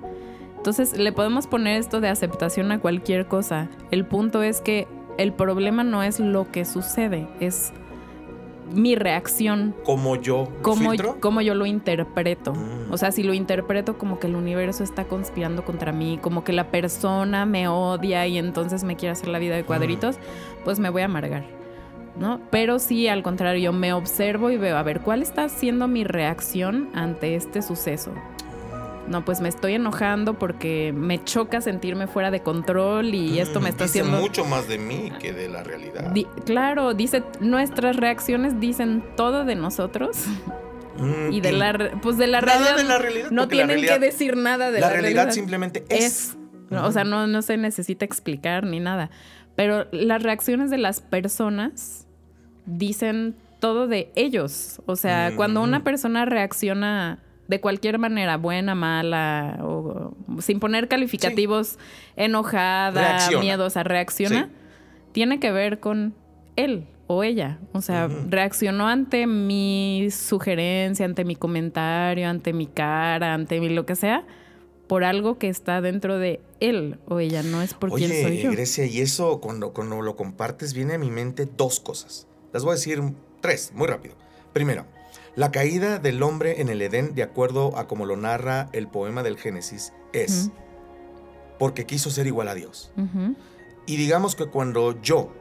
[0.57, 3.69] Entonces le podemos poner esto de aceptación a cualquier cosa.
[3.91, 4.87] El punto es que
[5.17, 7.71] el problema no es lo que sucede, es
[8.73, 11.17] mi reacción, Como yo filtro.
[11.21, 12.53] cómo yo lo interpreto.
[12.53, 12.91] Mm.
[12.91, 16.51] O sea, si lo interpreto como que el universo está conspirando contra mí, como que
[16.51, 20.17] la persona me odia y entonces me quiere hacer la vida de cuadritos,
[20.65, 21.45] pues me voy a amargar.
[22.19, 22.41] ¿No?
[22.49, 26.89] Pero si al contrario, me observo y veo, a ver, ¿cuál está siendo mi reacción
[26.95, 28.11] ante este suceso?
[29.07, 33.67] No, pues me estoy enojando porque me choca sentirme fuera de control y esto me
[33.69, 34.19] Mm, está dice haciendo...
[34.19, 36.11] mucho más de mí que de la realidad.
[36.11, 40.17] Di- claro, dice, nuestras reacciones dicen todo de nosotros
[40.99, 42.77] Mm, y de la, pues de la nada realidad.
[42.77, 43.29] de la realidad.
[43.29, 46.03] no la tienen realidad- que decir nada de la la, realidad, simplemente es.
[46.31, 46.37] es.
[46.71, 49.11] No, O sea, no, no se necesita explicar ni nada.
[49.55, 52.06] Pero las reacciones de las personas
[52.67, 54.81] dicen todo de ellos.
[54.85, 55.83] O sea, cuando una Mm.
[55.83, 61.79] persona reacciona de cualquier manera, buena, mala, o sin poner calificativos,
[62.17, 63.39] enojada, Reacciona.
[63.43, 64.51] miedosa, reacciona, Sí.
[65.13, 66.13] tiene que ver con
[66.57, 67.57] él o ella.
[67.71, 73.85] O sea, reaccionó ante mi sugerencia, ante mi comentario, ante mi cara, ante mi lo
[73.85, 74.23] que sea,
[74.87, 78.41] por algo que está dentro de él o ella, no es por Oye, quién soy
[78.41, 78.51] yo.
[78.51, 82.27] Grecia, y eso cuando, cuando lo compartes viene a mi mente dos cosas.
[82.57, 83.03] Las voy a decir
[83.39, 84.15] tres, muy rápido.
[84.51, 84.87] Primero,
[85.35, 89.21] la caída del hombre en el Edén, de acuerdo a como lo narra el poema
[89.21, 90.49] del Génesis, es
[91.59, 92.91] porque quiso ser igual a Dios.
[93.85, 95.31] Y digamos que cuando yo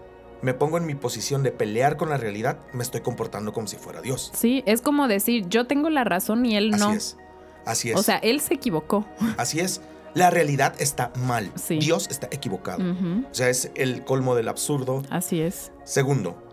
[0.43, 3.77] me pongo en mi posición de pelear con la realidad, me estoy comportando como si
[3.77, 4.31] fuera Dios.
[4.35, 6.89] Sí, es como decir, yo tengo la razón y él no.
[6.89, 7.17] Así es.
[7.65, 7.97] Así es.
[7.97, 9.07] O sea, él se equivocó.
[9.39, 9.81] así es.
[10.13, 11.51] La realidad está mal.
[11.55, 11.79] Sí.
[11.79, 12.85] Dios está equivocado.
[13.31, 15.01] O sea, es el colmo del absurdo.
[15.09, 15.73] Así es.
[15.85, 16.46] Segundo,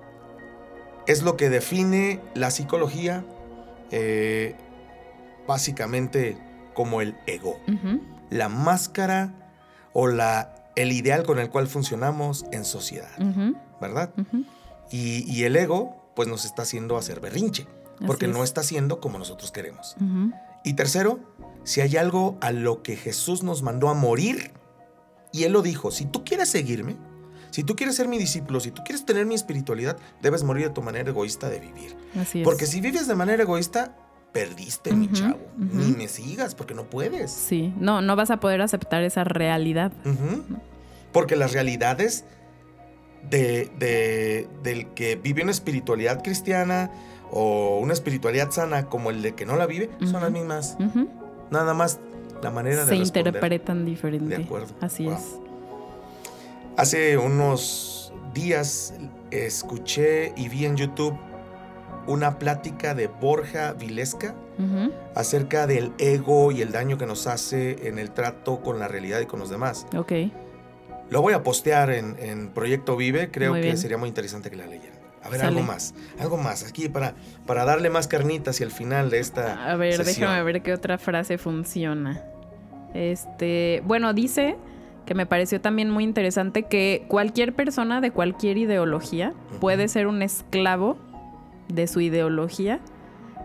[1.08, 3.26] es lo que define la psicología
[3.92, 4.56] eh,
[5.48, 6.38] básicamente
[6.74, 7.60] como el ego,
[8.30, 9.34] la máscara
[9.94, 13.12] o la, el ideal con el cual funcionamos en sociedad.
[13.80, 14.12] ¿verdad?
[14.90, 17.68] Y, y el ego pues nos está haciendo hacer berrinche,
[18.06, 18.46] porque no es.
[18.46, 19.96] está haciendo como nosotros queremos.
[20.64, 21.20] Y tercero,
[21.64, 24.52] si hay algo a lo que Jesús nos mandó a morir,
[25.32, 26.96] y Él lo dijo, si tú quieres seguirme,
[27.54, 30.74] si tú quieres ser mi discípulo, si tú quieres tener mi espiritualidad, debes morir de
[30.74, 31.96] tu manera egoísta de vivir.
[32.20, 32.44] Así es.
[32.44, 33.96] Porque si vives de manera egoísta,
[34.32, 35.38] perdiste, mi chavo.
[35.58, 37.32] Ni me sigas, porque no puedes.
[37.32, 39.92] Sí, no, no vas a poder aceptar esa realidad.
[41.12, 42.26] Porque las realidades
[43.30, 46.90] de, de- del que vive una espiritualidad cristiana
[47.32, 50.76] o una espiritualidad sana como el de que no la vive, son las mismas.
[51.52, 52.00] Nada más
[52.42, 54.36] la manera de Se interpretan diferente.
[54.38, 54.74] De acuerdo.
[54.82, 55.14] Así Wow.
[55.14, 55.22] es.
[56.78, 58.94] Hace unos días
[59.32, 61.16] escuché y vi en YouTube
[62.08, 64.36] una plática de Borja Vilesca
[65.16, 69.20] acerca del ego y el daño que nos hace en el trato con la realidad
[69.22, 69.86] y con los demás.
[69.96, 70.12] Ok.
[71.10, 74.66] Lo voy a postear en, en Proyecto Vive, creo que sería muy interesante que la
[74.68, 75.00] leyeran.
[75.24, 75.58] A ver, Sale.
[75.58, 77.14] algo más, algo más, aquí para,
[77.46, 80.30] para darle más carnita hacia el final de esta A ver, sesión.
[80.30, 82.22] déjame ver qué otra frase funciona.
[82.94, 84.58] Este, bueno, dice
[85.06, 90.22] que me pareció también muy interesante que cualquier persona de cualquier ideología puede ser un
[90.22, 90.98] esclavo
[91.68, 92.80] de su ideología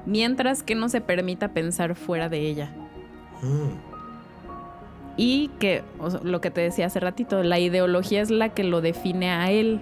[0.06, 2.70] mientras que no se permita pensar fuera de ella.
[3.42, 3.88] Mm,
[5.16, 8.62] Y que, o sea, lo que te decía hace ratito, la ideología es la que
[8.62, 9.80] lo define a él,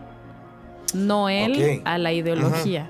[0.94, 2.88] no él a la ideología.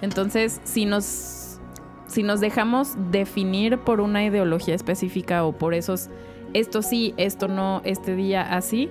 [0.00, 1.58] Entonces, si nos,
[2.06, 6.08] si nos dejamos definir por una ideología específica o por esos,
[6.54, 8.88] esto sí, esto no, este día así,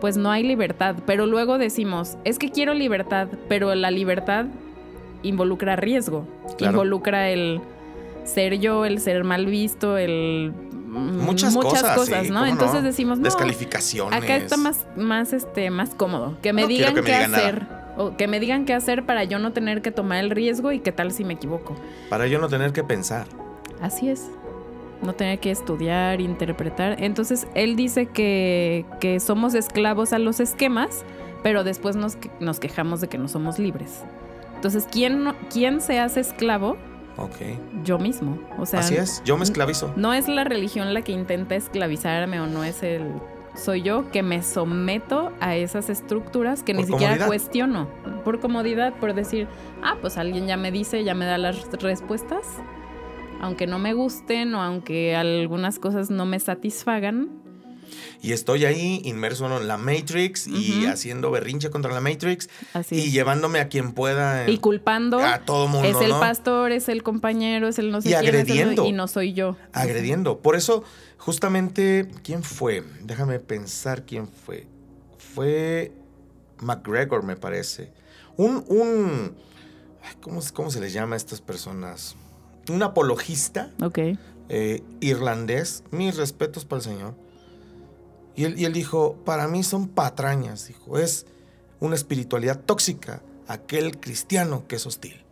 [0.00, 0.96] pues no hay libertad.
[1.06, 4.46] Pero luego decimos, es que quiero libertad, pero la libertad
[5.22, 6.26] involucra riesgo,
[6.58, 6.72] Claro.
[6.74, 7.60] involucra el
[8.24, 10.52] ser yo, el ser mal visto, el
[10.86, 12.44] mm, Muchas cosas, sí, ¿no?
[12.46, 14.22] Entonces decimos, no, Descalificaciones.
[14.22, 16.36] acá está más, más, este, más cómodo.
[16.42, 17.42] Que me No digan que me qué digan nada.
[17.44, 17.66] hacer.
[17.96, 20.80] O que me digan qué hacer para yo no tener que tomar el riesgo y
[20.80, 21.76] qué tal si me equivoco.
[22.10, 23.26] Para yo no tener que pensar.
[23.80, 24.28] Así es.
[25.04, 27.02] No tener que estudiar, interpretar.
[27.02, 31.04] Entonces, él dice que, que somos esclavos a los esquemas,
[31.42, 34.02] pero después nos, nos quejamos de que no somos libres.
[34.54, 36.78] Entonces, ¿quién, ¿quién se hace esclavo?
[37.16, 37.36] Ok.
[37.84, 38.38] Yo mismo.
[38.58, 39.92] O sea, Así es, yo me esclavizo.
[39.96, 43.12] no es la religión la que intenta esclavizarme o no es el...
[43.54, 47.88] Soy yo que me someto a esas estructuras que ni siquiera cuestiono.
[48.24, 49.46] Por comodidad, por decir,
[49.80, 52.46] ah, pues alguien ya me dice, ya me da las respuestas.
[53.44, 57.28] Aunque no me gusten o aunque algunas cosas no me satisfagan.
[58.22, 63.10] Y estoy ahí inmerso en la Matrix y haciendo berrinche contra la Matrix Así y
[63.10, 64.48] llevándome a quien pueda.
[64.48, 65.18] Y culpando.
[65.18, 66.20] a todo mundo, es el ¿no?
[66.20, 68.86] pastor, es el compañero, es el no sé Y quién, agrediendo.
[68.86, 69.56] y no soy yo.
[69.74, 70.38] agrediendo.
[70.40, 70.84] Por eso,
[71.18, 72.82] justamente, ¿quién fue?
[73.02, 74.66] Déjame pensar quién fue.
[75.18, 75.92] Fue
[76.60, 77.92] McGregor, me parece.
[78.38, 79.34] Un, un,
[80.22, 82.16] ¿cómo, cómo se les llama a estas personas?
[82.70, 83.98] Un apologista Ok.
[84.48, 85.84] eh, irlandés.
[85.90, 87.14] Mis respetos para el señor.
[88.36, 90.98] Y él, y él dijo, para mí son patrañas, dijo.
[90.98, 91.26] Es
[91.80, 95.22] una espiritualidad tóxica, aquel cristiano que es hostil.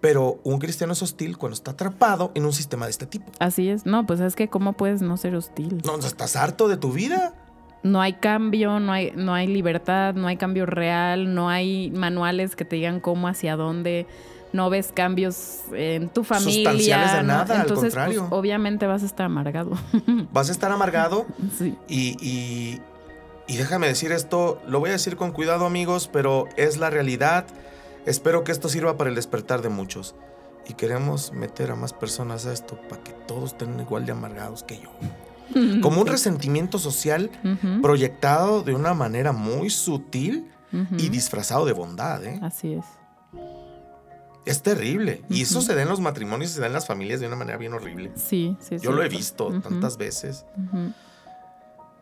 [0.00, 3.30] Pero un cristiano es hostil cuando está atrapado en un sistema de este tipo.
[3.38, 3.84] Así es.
[3.86, 5.82] No, pues es que cómo puedes no ser hostil.
[5.84, 7.34] No, ¿estás harto de tu vida?
[7.82, 12.54] no hay cambio, no hay, no hay libertad, no hay cambio real, no hay manuales
[12.54, 14.06] que te digan cómo, hacia dónde,
[14.52, 16.70] no ves cambios en tu familia.
[16.70, 17.28] Sustanciales de ¿no?
[17.28, 18.26] nada, al Entonces, pues, contrario.
[18.30, 19.72] obviamente vas a estar amargado.
[20.32, 21.26] Vas a estar amargado
[21.58, 21.76] sí.
[21.88, 22.80] y, y,
[23.46, 27.46] y déjame decir esto, lo voy a decir con cuidado amigos, pero es la realidad.
[28.06, 30.14] Espero que esto sirva para el despertar de muchos.
[30.68, 34.62] Y queremos meter a más personas a esto para que todos estén igual de amargados
[34.62, 34.90] que yo.
[35.82, 37.30] Como un resentimiento social
[37.82, 40.46] proyectado de una manera muy sutil
[40.96, 42.24] y disfrazado de bondad.
[42.24, 42.38] ¿eh?
[42.42, 42.84] Así es.
[44.50, 45.22] Es terrible.
[45.30, 47.36] Y eso se da en los matrimonios y se da en las familias de una
[47.36, 48.10] manera bien horrible.
[48.16, 48.74] Sí, sí.
[48.74, 50.44] es Yo lo he visto tantas veces.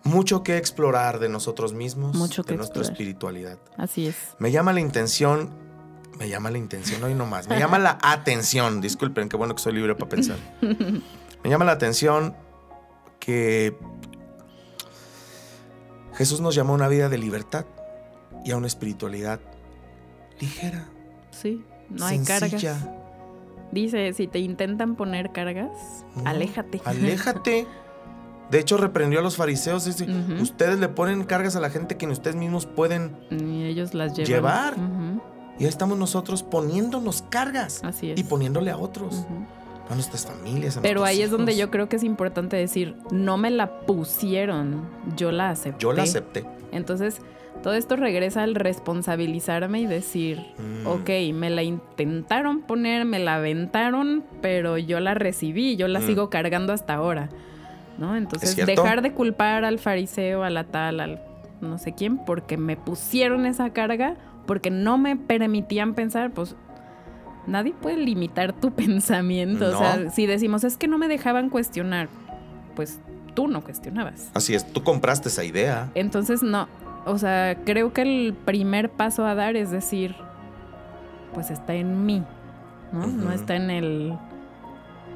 [0.02, 2.92] Mucho que explorar de nosotros mismos, Mucho de que nuestra explorar.
[2.92, 3.58] espiritualidad.
[3.76, 4.16] Así es.
[4.38, 5.50] Me llama la intención,
[6.18, 9.74] me llama la intención hoy nomás, me llama la atención, disculpen, qué bueno que soy
[9.74, 10.38] libre para pensar.
[11.44, 12.34] Me llama la atención
[13.20, 13.76] que
[16.14, 17.64] Jesús nos llamó a una vida de libertad
[18.44, 19.38] y a una espiritualidad
[20.40, 20.88] ligera,
[21.30, 22.72] Sí, no hay sencilla.
[22.72, 22.88] cargas.
[23.72, 25.70] Dice, si te intentan poner cargas,
[26.16, 26.80] No, aléjate.
[26.84, 27.66] Aléjate.
[28.50, 29.84] De hecho, reprendió a los fariseos.
[29.84, 30.06] dice.
[30.40, 33.14] Ustedes le ponen cargas a la gente que ni ustedes mismos pueden.
[33.30, 34.26] Y ellos las llevan.
[34.32, 34.74] Llevar.
[35.58, 38.18] Y ahí estamos nosotros poniéndonos cargas Así es.
[38.20, 39.26] y poniéndole a otros,
[39.90, 40.76] a nuestras familias.
[40.78, 44.88] a Pero ahí es donde yo creo que es importante decir, no me la pusieron,
[45.16, 45.82] yo la acepté.
[45.82, 46.46] Yo la acepté.
[46.72, 47.20] Entonces,
[47.62, 50.86] todo esto regresa al responsabilizarme y decir, Mm.
[50.86, 56.06] ok, me la intentaron poner, me la aventaron, pero yo la recibí, yo la Mm.
[56.06, 57.28] sigo cargando hasta ahora.
[57.98, 58.14] ¿No?
[58.16, 61.20] Entonces, dejar de culpar al fariseo, a la tal, al
[61.60, 64.14] no sé quién, porque me pusieron esa carga,
[64.46, 66.54] porque no me permitían pensar, pues
[67.48, 69.72] nadie puede limitar tu pensamiento.
[69.72, 69.76] No.
[69.76, 72.08] O sea, si decimos, es que no me dejaban cuestionar,
[72.76, 73.00] pues
[73.34, 74.30] tú no cuestionabas.
[74.34, 75.90] Así es, tú compraste esa idea.
[75.96, 76.68] Entonces, no.
[77.08, 80.14] O sea, creo que el primer paso a dar es decir,
[81.32, 82.22] pues está en mí,
[82.92, 83.06] ¿no?
[83.06, 84.14] No está en el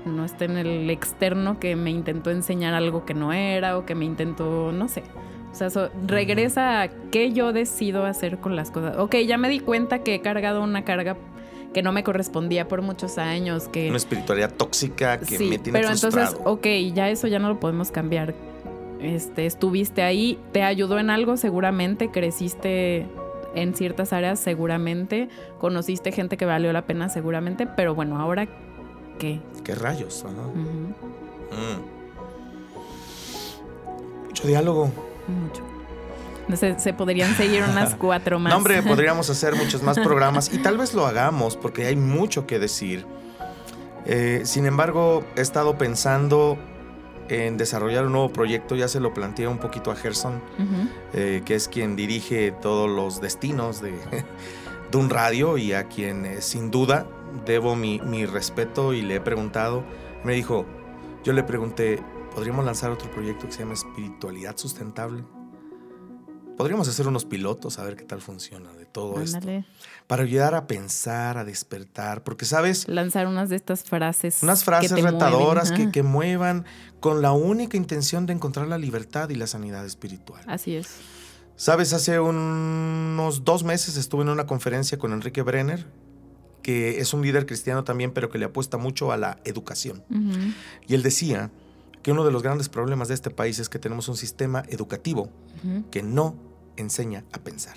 [0.05, 3.95] no está en el externo que me intentó enseñar algo que no era o que
[3.95, 5.05] me intentó, no sé.
[5.53, 8.97] O sea, eso regresa a qué yo decido hacer con las cosas.
[8.99, 11.17] Ok, ya me di cuenta que he cargado una carga
[11.75, 13.89] que no me correspondía por muchos años, que...
[13.89, 16.37] Una espiritualidad tóxica que sí, me tiene pero frustrado.
[16.37, 18.35] entonces, ok, ya eso ya no lo podemos cambiar.
[19.03, 23.09] Este, estuviste ahí, te ayudó en algo seguramente, creciste
[23.55, 25.29] en ciertas áreas seguramente,
[25.59, 28.47] conociste gente que valió la pena seguramente, pero bueno, ahora
[29.19, 29.41] qué?
[29.65, 30.25] ¿Qué rayos?
[30.25, 30.47] Ajá.
[30.47, 30.95] Ujú,
[31.53, 31.83] Mm.
[34.29, 34.87] Mucho diálogo.
[35.27, 35.63] mucho.
[36.49, 38.51] No sé, se podrían seguir unas cuatro más.
[38.51, 42.47] No, hombre, podríamos hacer muchos más programas y tal vez lo hagamos porque hay mucho
[42.47, 43.05] que decir.
[44.07, 46.59] Eh, sin embargo, he estado pensando
[47.33, 50.41] en desarrollar un nuevo proyecto, ya se lo planteé un poquito a Gerson,
[51.13, 53.93] eh, que es quien dirige todos los destinos de,
[54.91, 57.07] de un radio y a quien eh, sin duda
[57.47, 59.85] debo mi, mi respeto y le he preguntado.
[60.25, 60.67] Me dijo,
[61.25, 62.03] yo le pregunté,
[62.35, 65.25] ¿podríamos lanzar otro proyecto que se llama Espiritualidad Sustentable?
[66.57, 69.41] Podríamos hacer unos pilotos a ver qué tal funciona de todo esto.
[70.07, 74.43] Para ayudar a pensar, a despertar, porque sabes, Lanzar unas de estas frases.
[74.43, 76.65] unas que frases mueven, retadoras que, que muevan
[77.01, 80.43] con la única intención de encontrar la libertad y la sanidad espiritual.
[80.47, 80.89] Así es.
[81.57, 85.87] Sabes, hace unos dos meses estuve en una conferencia con Enrique Brenner,
[86.63, 90.03] que es un líder cristiano también, pero que le apuesta mucho a la educación.
[90.89, 91.51] Y él decía
[92.03, 95.31] que uno de los grandes problemas de este país es que tenemos un sistema educativo
[95.91, 96.35] que no
[96.77, 97.77] enseña a pensar.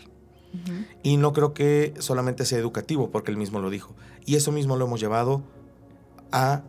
[1.03, 3.95] Y no creo que solamente sea educativo, porque él mismo lo dijo.
[4.26, 5.43] Y eso mismo lo hemos llevado
[6.32, 6.64] a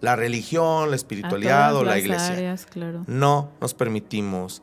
[0.00, 2.34] la religión, la espiritualidad o la iglesia.
[2.34, 3.04] áreas, claro.
[3.06, 4.62] No nos permitimos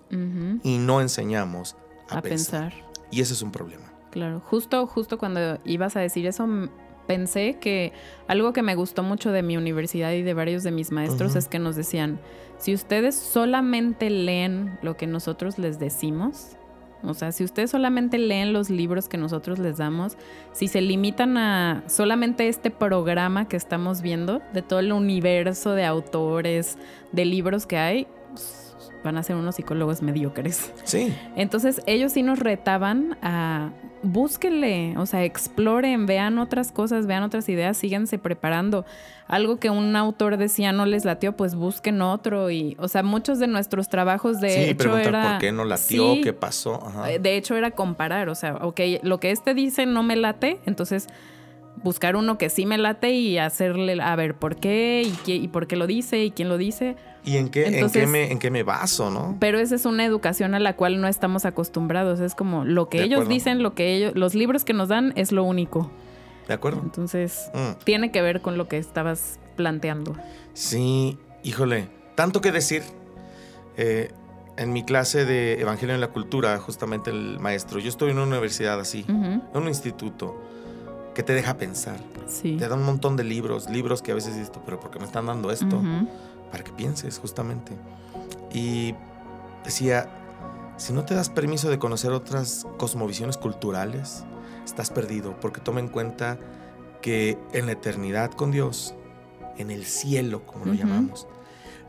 [0.63, 1.75] y no enseñamos
[2.09, 2.71] a, A pensar.
[2.71, 2.91] pensar.
[3.11, 3.91] Y ese es un problema.
[4.11, 6.47] Claro, justo, justo cuando ibas a decir eso,
[7.07, 7.93] pensé que
[8.27, 11.47] algo que me gustó mucho de mi universidad y de varios de mis maestros es
[11.47, 12.19] que nos decían,
[12.57, 16.57] si ustedes solamente leen lo que nosotros les decimos,
[17.03, 20.17] o sea, si ustedes solamente leen los libros que nosotros les damos,
[20.51, 25.85] si se limitan a solamente este programa que estamos viendo, de todo el universo de
[25.85, 26.77] autores,
[27.11, 28.70] de libros que hay, pues,
[29.03, 30.71] van a ser unos psicólogos mediocres.
[30.83, 33.71] Sí, Entonces ellos sí nos retaban a
[34.03, 38.85] búsquenle, o sea, exploren, vean otras cosas, vean otras ideas, síganse preparando.
[39.27, 43.39] Algo que un autor decía no les latió, pues busquen otro y, o sea, muchos
[43.39, 46.83] de nuestros trabajos de sí, hecho preguntar era por qué no latió, Sí, qué pasó.
[46.85, 47.11] Ajá.
[47.11, 50.59] eh, De hecho era comparar, o sea, ok, lo que este dice no me late,
[50.65, 51.07] entonces
[51.84, 55.47] buscar uno que sí me late y hacerle a ver por qué y, qué, y
[55.47, 56.95] por qué lo dice y quién lo dice.
[57.24, 59.38] ¿Y en qué, en, qué me, en qué me baso, no?
[59.39, 62.19] Pero esa es una educación a la cual no estamos acostumbrados.
[62.19, 63.34] Es como lo que De ellos acuerdo.
[63.34, 65.91] dicen, lo que ellos, los libros que nos dan es lo único.
[66.47, 66.82] ¿De acuerdo?
[66.84, 67.84] Entonces, Mm.
[67.84, 70.15] tiene que ver con lo que estabas planteando.
[70.53, 72.82] Sí, híjole, tanto que decir.
[73.78, 74.11] Eh,
[74.57, 78.28] en mi clase de Evangelio en la Cultura, justamente el maestro, yo estoy en una
[78.28, 80.36] universidad así, en un instituto
[81.14, 81.99] que te deja pensar.
[82.28, 82.57] Sí.
[82.57, 85.05] Te da un montón de libros, libros que a veces dices, pero ¿por qué me
[85.05, 85.82] están dando esto?
[86.51, 87.74] Para que pienses, justamente.
[88.53, 88.95] Y
[89.64, 90.09] decía,
[90.78, 94.24] si no te das permiso de conocer otras cosmovisiones culturales,
[94.66, 96.39] estás perdido, porque toma en cuenta
[97.01, 98.93] que en la eternidad con Dios,
[99.57, 101.28] en el cielo, como lo llamamos,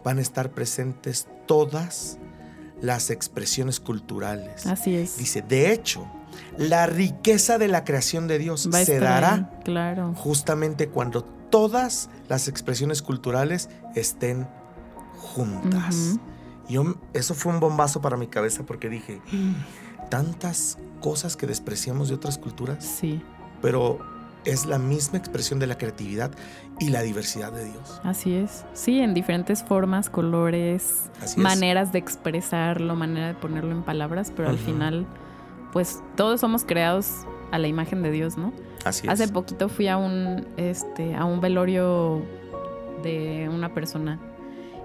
[0.05, 2.19] van a estar presentes todas
[2.81, 4.67] las expresiones culturales.
[4.67, 5.17] Así es.
[5.17, 6.07] Dice, de hecho,
[6.59, 10.15] la riqueza de la creación de Dios Va se dará Claro.
[10.15, 14.47] justamente cuando todas las expresiones culturales estén
[15.19, 16.19] juntas.
[16.69, 19.21] Y yo- eso fue un bombazo para mi cabeza porque dije,
[20.11, 23.23] tantas cosas que despreciamos de otras culturas, Sí,
[23.61, 23.99] pero
[24.45, 26.33] es la misma expresión de la creatividad
[26.81, 28.01] y la diversidad de Dios.
[28.03, 28.65] así es.
[28.73, 31.39] Sí, en diferentes formas, colores, Así es.
[31.39, 35.07] maneras de expresarlo, manera de ponerlo en palabras, pero al final,
[35.73, 38.53] pues todos somos creados a la imagen de Dios, ¿no?
[38.85, 39.33] Así Hace es.
[39.33, 42.23] poquito fui a un, este, a un velorio
[43.03, 44.19] de una persona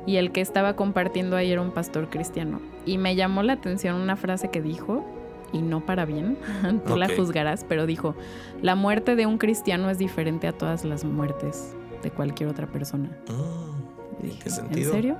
[0.05, 2.61] y el que estaba compartiendo ahí era un pastor cristiano.
[2.85, 5.05] Y me llamó la atención una frase que dijo,
[5.51, 6.37] y no para bien,
[6.87, 8.15] tú la juzgarás, pero dijo,
[8.61, 13.09] la muerte de un cristiano es diferente a todas las muertes de cualquier otra persona.
[13.27, 14.89] Mm, ¿En qué sentido?
[14.89, 15.17] ¿En serio?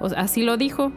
[0.00, 0.92] O sea, así lo dijo.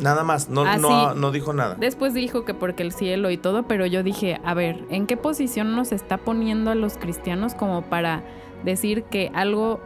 [0.00, 1.76] Nada más, no, Así- no, no dijo nada.
[1.78, 5.16] Después dijo que porque el cielo y todo, pero yo dije, a ver, ¿en qué
[5.16, 8.22] posición nos está poniendo a los cristianos como para
[8.64, 9.80] decir que algo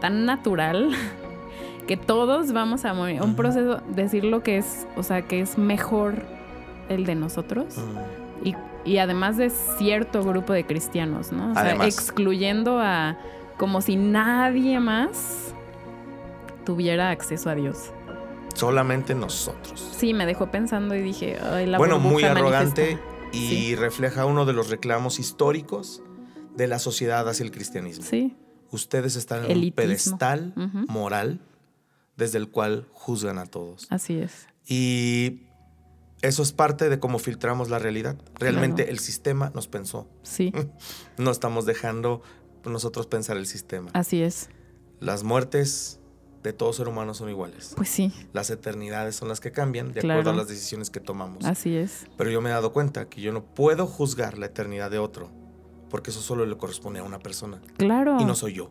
[0.00, 0.90] tan natural,
[1.86, 5.58] que todos vamos a morir, un proceso, decir lo que es, o sea, que es
[5.58, 6.14] mejor
[6.88, 7.76] el de nosotros?
[8.42, 11.50] Y, y además de cierto grupo de cristianos, ¿no?
[11.50, 11.86] O sea, Además.
[11.88, 13.16] excluyendo a
[13.58, 15.54] como si nadie más
[16.64, 17.90] tuviera acceso a Dios.
[18.54, 19.92] Solamente nosotros.
[19.96, 23.36] Sí, me dejó pensando y dije, ay, la bueno, muy arrogante manifiesta".
[23.36, 23.76] y Sí.
[23.76, 26.02] refleja uno de los reclamos históricos
[26.56, 28.04] de la sociedad hacia el cristianismo.
[28.04, 28.36] Sí,
[28.70, 29.76] Ustedes están en un Elitismo.
[29.76, 30.86] pedestal Ujú.
[30.92, 31.40] moral
[32.16, 33.86] desde el cual juzgan a todos.
[33.90, 34.46] así es.
[34.66, 35.42] Y
[36.22, 38.16] eso es parte de cómo filtramos la realidad.
[38.38, 38.90] Realmente Claro.
[38.92, 40.08] el sistema nos pensó.
[40.22, 40.52] Sí,
[41.18, 42.22] No estamos dejando
[42.64, 43.90] nosotros pensar el sistema.
[43.94, 44.48] así es.
[45.00, 46.00] Las muertes
[46.44, 47.72] de todo ser humano son iguales.
[47.74, 50.20] Pues sí, Las eternidades son las que cambian de Claro.
[50.20, 51.44] acuerdo a las decisiones que tomamos.
[51.44, 52.06] así es.
[52.16, 55.30] Pero yo me he dado cuenta que yo no puedo juzgar la eternidad de otro,
[55.90, 58.18] porque eso solo le corresponde a una persona Claro.
[58.20, 58.70] y no soy yo.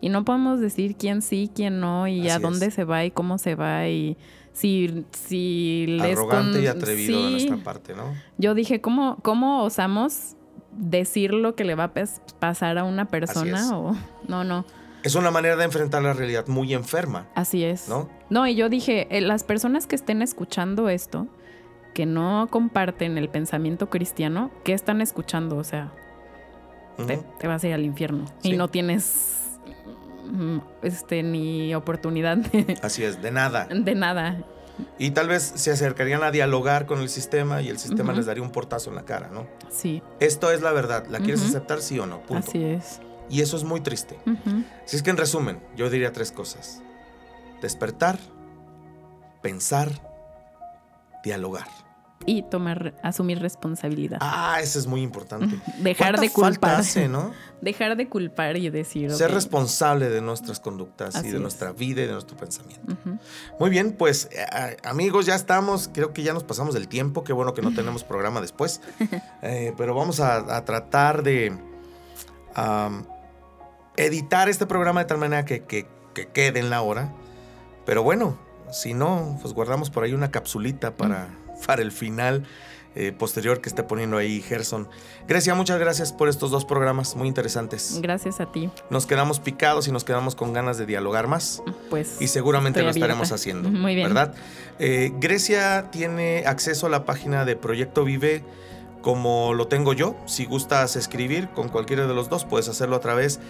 [0.00, 2.74] Y no podemos decir quién sí, quién no, y a Así dónde es.
[2.74, 4.16] se va y cómo se va, y
[4.52, 7.30] si, si les Arrogante con- y atrevido de Sí.
[7.46, 8.14] nuestra parte, ¿no?
[8.36, 10.36] Yo dije, ¿cómo, ¿cómo osamos
[10.76, 13.76] decir lo que le va a pas- pasar a una persona?
[13.78, 13.96] O,
[14.28, 14.64] no, no,
[15.02, 17.88] Es una manera de enfrentar la realidad muy enferma, así es.
[17.88, 18.08] ¿no?
[18.30, 21.28] No, y yo dije, eh, las personas que estén escuchando esto,
[21.94, 25.56] que no comparten el pensamiento cristiano, ¿qué están escuchando?
[25.56, 25.92] O sea,
[27.06, 28.52] te, vas a ir al infierno Sí.
[28.52, 29.36] y no tienes
[30.30, 33.66] mm, este ni oportunidad de, Así es, de nada.
[33.70, 34.44] de nada.
[34.98, 38.44] Y tal vez se acercarían a dialogar con el sistema y el sistema les daría
[38.44, 39.46] un portazo en la cara, ¿no?
[39.70, 42.20] Sí, Esto es la verdad, ¿la quieres aceptar sí o no?
[42.20, 42.48] Punto.
[42.48, 43.00] así es.
[43.30, 44.18] Y eso es muy triste.
[44.26, 44.64] Ujú.
[44.86, 46.82] Si es que en resumen, yo diría tres cosas.
[47.60, 48.18] Despertar,
[49.42, 49.90] pensar,
[51.24, 51.66] dialogar.
[52.26, 54.18] Y tomar, asumir responsabilidad.
[54.20, 55.58] Ah, eso es muy importante.
[55.78, 56.74] Dejar ¿Cuánta de culpar.
[56.80, 57.32] hace, ¿no?
[57.62, 59.10] Dejar de culpar y decir.
[59.12, 61.40] Ser responsable de nuestras conductas y Así de es.
[61.40, 62.96] nuestra vida y de nuestro pensamiento.
[63.58, 65.88] Muy bien, pues eh, amigos, ya estamos.
[65.94, 67.24] Creo que ya nos pasamos del tiempo.
[67.24, 68.80] Qué bueno que no tenemos programa después.
[69.42, 71.56] Eh, pero vamos a, a tratar de
[74.04, 77.12] editar este programa de tal manera que, que- que quede en la hora.
[77.86, 78.38] Pero bueno,
[78.72, 81.28] si no, pues guardamos por ahí una capsulita para,
[81.66, 82.44] para el final
[82.94, 84.88] eh, posterior que esté poniendo ahí Gerson.
[85.28, 88.00] Grecia, muchas gracias por estos dos programas muy interesantes.
[88.02, 88.70] Gracias a ti.
[88.90, 91.62] Nos quedamos picados y nos quedamos con ganas de dialogar más.
[91.90, 92.16] Pues.
[92.20, 93.70] Y seguramente lo estaremos haciendo.
[93.70, 94.08] Muy bien.
[94.08, 94.34] ¿Verdad?
[94.80, 98.42] Eh, Grecia tiene acceso a la página de Proyecto Vive
[99.02, 100.16] como lo tengo yo.
[100.26, 103.42] Si gustas escribir con cualquiera de los dos, puedes hacerlo a través de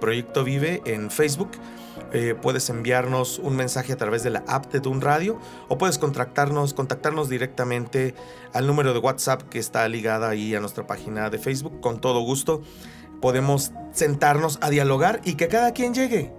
[0.00, 1.50] Proyecto Vive en Facebook.
[2.12, 5.38] Eh, puedes enviarnos un mensaje a través de la app de Dun Radio
[5.68, 8.14] o puedes contactarnos, contactarnos directamente
[8.52, 11.80] al número de WhatsApp que está ligada ahí a nuestra página de Facebook.
[11.80, 12.62] Con todo gusto
[13.20, 16.32] podemos sentarnos a dialogar y que cada quien llegue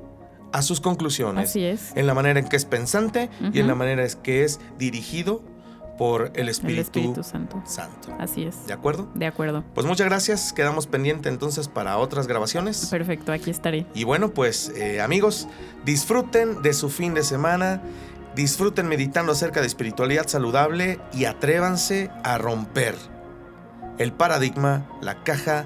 [0.53, 1.91] a sus conclusiones Así es.
[1.95, 5.41] en la manera en que es pensante y en la manera en que es dirigido
[5.98, 7.62] por el Espíritu Santo.
[7.66, 8.16] Santo.
[8.20, 8.68] Así es.
[8.68, 9.10] ¿De acuerdo?
[9.14, 9.64] De acuerdo.
[9.74, 10.54] Pues muchas gracias.
[10.54, 12.88] Quedamos pendiente entonces para otras grabaciones.
[12.88, 13.86] Perfecto, aquí estaré.
[13.93, 15.48] Y bueno, pues eh, amigos,
[15.86, 17.82] disfruten de su fin de semana.
[18.36, 22.96] Disfruten meditando acerca de espiritualidad saludable y atrévanse a romper
[23.98, 25.66] el paradigma, la caja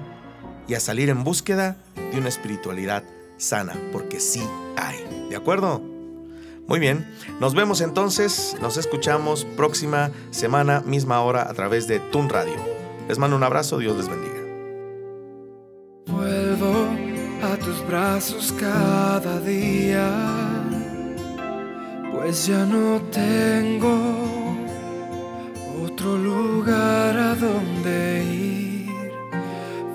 [0.68, 1.76] y a salir en búsqueda
[2.12, 3.02] de una espiritualidad
[3.38, 4.42] sana, porque sí
[4.76, 5.26] hay.
[5.30, 5.89] ¿De acuerdo?
[6.70, 7.04] Muy bien,
[7.40, 12.54] nos vemos entonces, nos escuchamos próxima semana, misma hora, a través de Tun Radio.
[13.08, 14.40] Les mando un abrazo, Dios les bendiga.
[16.06, 16.86] Vuelvo
[17.42, 20.12] a tus brazos cada día,
[22.12, 23.98] pues ya no tengo
[25.82, 29.12] otro lugar a donde ir.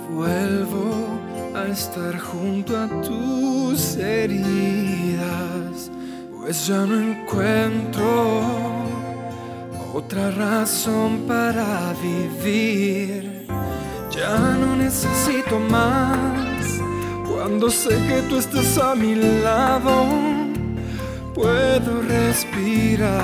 [0.09, 1.07] Vuelvo
[1.55, 4.74] a estar junto a tus heridas,
[6.45, 8.43] pues ya no encuentro
[9.95, 13.47] otra razón para vivir.
[14.11, 16.79] Ya no necesito más.
[17.27, 20.05] Cuando sé que tú estás a mi lado,
[21.33, 23.15] puedo respirar.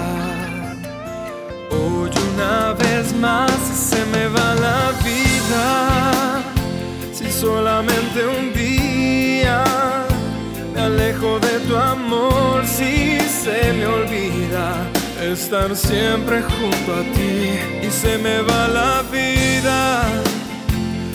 [1.70, 6.42] Hoy una vez más se me va la vida.
[7.14, 9.64] Si solamente un día
[10.74, 12.01] me alejo de tu amor,
[12.66, 14.88] si se me olvida
[15.22, 20.04] estar siempre junto a ti y se me va la vida.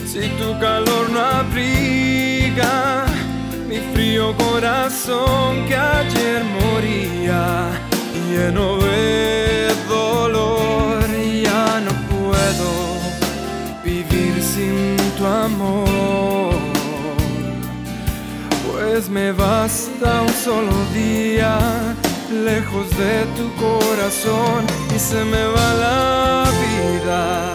[0.06, 3.05] Si tu calor no abriga
[3.68, 7.70] mi frío corazón que ayer moría,
[8.31, 11.01] lleno de dolor,
[11.43, 12.70] ya no puedo
[13.85, 16.45] vivir sin tu amor.
[18.88, 21.58] Pues me basta un solo día
[22.30, 24.64] lejos de tu corazón
[24.94, 27.52] y se me va la vida.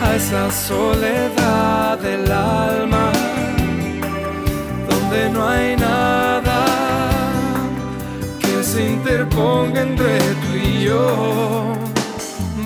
[0.00, 3.12] A esa soledad del alma
[4.88, 5.91] donde no hay nada
[8.82, 11.74] se interponga entre tú y yo.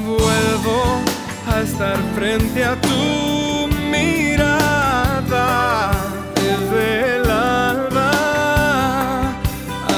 [0.05, 1.01] Vuelvo
[1.47, 5.91] a estar frente a tu mirada
[6.35, 8.11] desde el alba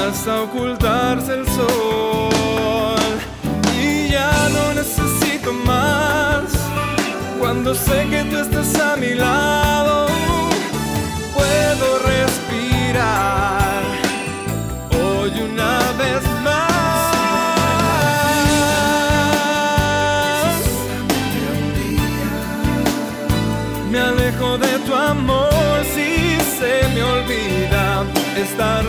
[0.01, 3.15] hasta ocultarse el sol.
[3.81, 6.43] Y ya no necesito más
[7.39, 9.98] cuando sé que tú estás a mi lado.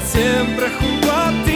[0.05, 1.50] siempre junto a ti.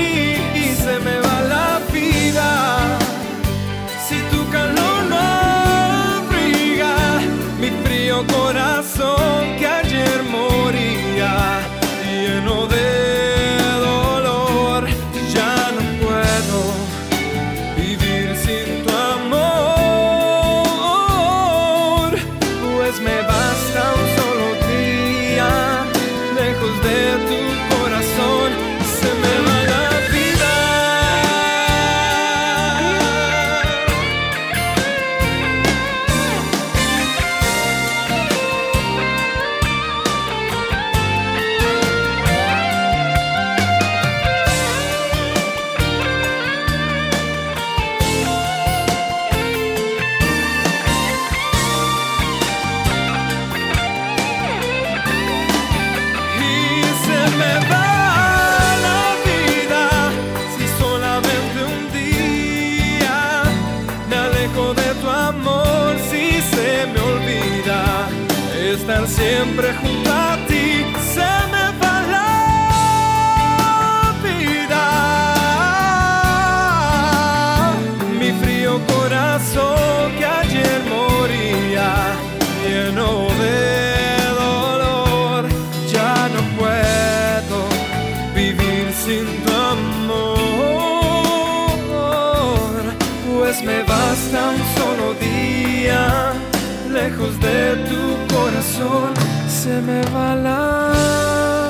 [97.05, 99.13] lejos de tu corazón
[99.47, 101.64] se me va la